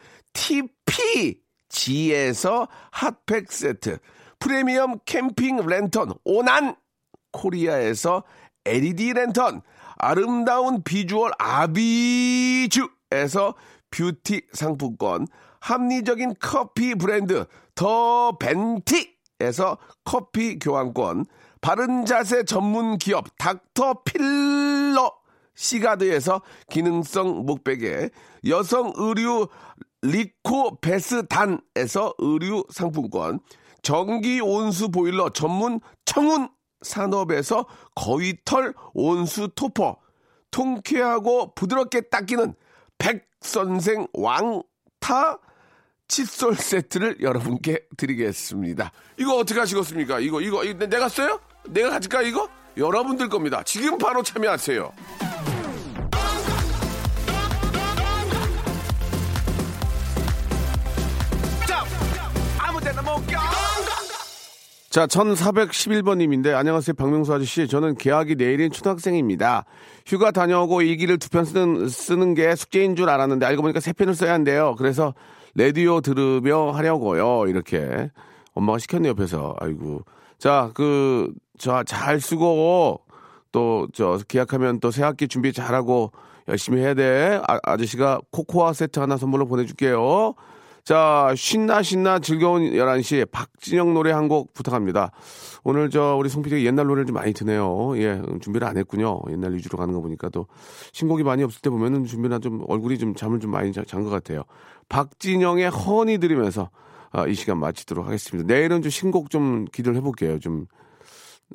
TPG에서 1.69 2.67
핫팩 2.91 3.49
세트, 3.49 3.99
프리미엄 4.38 4.99
캠핑 5.05 5.65
랜턴 5.65 6.11
오난 6.25 6.75
코리아에서 7.32 8.25
LED 8.65 9.13
랜턴, 9.13 9.61
아름다운 10.03 10.81
비주얼 10.83 11.31
아비주에서 11.37 12.73
뷰티 13.91 14.41
상품권, 14.51 15.27
합리적인 15.59 16.33
커피 16.39 16.95
브랜드 16.95 17.45
더 17.75 18.35
벤티에서 18.39 19.77
커피 20.03 20.57
교환권, 20.57 21.25
바른 21.61 22.05
자세 22.05 22.43
전문 22.43 22.97
기업 22.97 23.27
닥터 23.37 24.01
필러 24.03 25.13
시가드에서 25.53 26.41
기능성 26.71 27.45
목베개, 27.45 28.09
여성 28.47 28.93
의류 28.95 29.49
리코 30.01 30.79
베스단에서 30.81 32.15
의류 32.17 32.65
상품권, 32.71 33.39
전기 33.83 34.41
온수 34.41 34.89
보일러 34.89 35.29
전문 35.29 35.79
청운 36.05 36.49
산업에서 36.82 37.65
거위털 37.95 38.73
온수 38.93 39.49
토퍼, 39.55 39.97
통쾌하고 40.51 41.53
부드럽게 41.53 42.01
닦이는 42.09 42.53
백선생 42.97 44.07
왕타 44.13 45.39
칫솔 46.07 46.55
세트를 46.55 47.21
여러분께 47.21 47.86
드리겠습니다. 47.95 48.91
이거 49.17 49.38
어떻게 49.38 49.59
하시겠습니까? 49.59 50.19
이거, 50.19 50.41
이거, 50.41 50.63
이거 50.63 50.86
내가 50.86 51.07
써요? 51.07 51.39
내가 51.69 51.89
가질까, 51.91 52.21
이거? 52.23 52.49
여러분들 52.75 53.29
겁니다. 53.29 53.63
지금 53.63 53.97
바로 53.97 54.21
참여하세요. 54.21 54.91
자, 61.67 61.86
1411번님인데, 64.91 66.53
안녕하세요, 66.53 66.95
박명수 66.95 67.33
아저씨. 67.33 67.67
저는 67.67 67.95
계약이 67.95 68.35
내일인 68.35 68.71
초등학생입니다. 68.71 69.63
휴가 70.05 70.31
다녀오고 70.31 70.81
일기를 70.81 71.17
두 71.17 71.29
편 71.29 71.45
쓰는, 71.45 71.87
쓰는 71.87 72.33
게 72.33 72.53
숙제인 72.55 72.97
줄 72.97 73.09
알았는데, 73.09 73.45
알고 73.45 73.61
보니까 73.61 73.79
세 73.79 73.93
편을 73.93 74.13
써야 74.15 74.33
한대요. 74.33 74.75
그래서, 74.77 75.13
라디오 75.55 76.01
들으며 76.01 76.71
하려고요. 76.71 77.47
이렇게. 77.47 78.09
엄마가 78.53 78.79
시켰네, 78.79 79.07
옆에서. 79.09 79.55
아이고. 79.61 80.03
자, 80.37 80.71
그, 80.73 81.31
저, 81.57 81.83
잘 81.83 82.19
쓰고, 82.19 82.99
또, 83.53 83.87
저, 83.93 84.19
계약하면 84.27 84.81
또 84.81 84.91
새 84.91 85.03
학기 85.03 85.29
준비 85.29 85.53
잘하고, 85.53 86.11
열심히 86.49 86.81
해야 86.81 86.93
돼. 86.93 87.39
아, 87.47 87.59
아저씨가 87.63 88.19
코코아 88.31 88.73
세트 88.73 88.99
하나 88.99 89.15
선물로 89.15 89.45
보내줄게요. 89.45 90.33
자, 90.91 91.33
신나 91.37 91.81
신나 91.81 92.19
즐거운 92.19 92.63
11시 92.63 93.31
박진영 93.31 93.93
노래 93.93 94.11
한 94.11 94.27
곡 94.27 94.53
부탁합니다. 94.53 95.11
오늘 95.63 95.89
저 95.89 96.17
우리 96.17 96.27
송PD가 96.27 96.63
옛날 96.63 96.85
노래를 96.87 97.05
좀 97.05 97.13
많이 97.13 97.31
드네요. 97.31 97.93
예, 97.95 98.15
음, 98.15 98.41
준비를 98.41 98.67
안 98.67 98.75
했군요. 98.75 99.21
옛날 99.29 99.53
위주로 99.53 99.77
가는 99.77 99.93
거 99.93 100.01
보니까 100.01 100.27
또 100.27 100.47
신곡이 100.91 101.23
많이 101.23 101.43
없을 101.43 101.61
때 101.61 101.69
보면은 101.69 102.03
준비나 102.03 102.39
좀 102.39 102.65
얼굴이 102.67 102.97
좀 102.97 103.15
잠을 103.15 103.39
좀 103.39 103.51
많이 103.51 103.71
잔 103.71 103.85
것 104.03 104.09
같아요. 104.09 104.43
박진영의 104.89 105.69
허니 105.69 106.17
들으면서 106.17 106.69
아, 107.11 107.25
이 107.25 107.35
시간 107.35 107.57
마치도록 107.59 108.05
하겠습니다. 108.05 108.53
내일은 108.53 108.81
좀 108.81 108.89
신곡 108.89 109.29
좀 109.29 109.63
기대를 109.71 109.95
해볼게요. 109.95 110.39
좀 110.39 110.65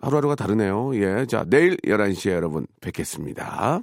하루하루가 0.01 0.35
다르네요. 0.35 0.93
예. 0.95 1.27
자, 1.27 1.45
내일 1.47 1.77
11시에 1.85 2.31
여러분 2.31 2.67
뵙겠습니다. 2.81 3.83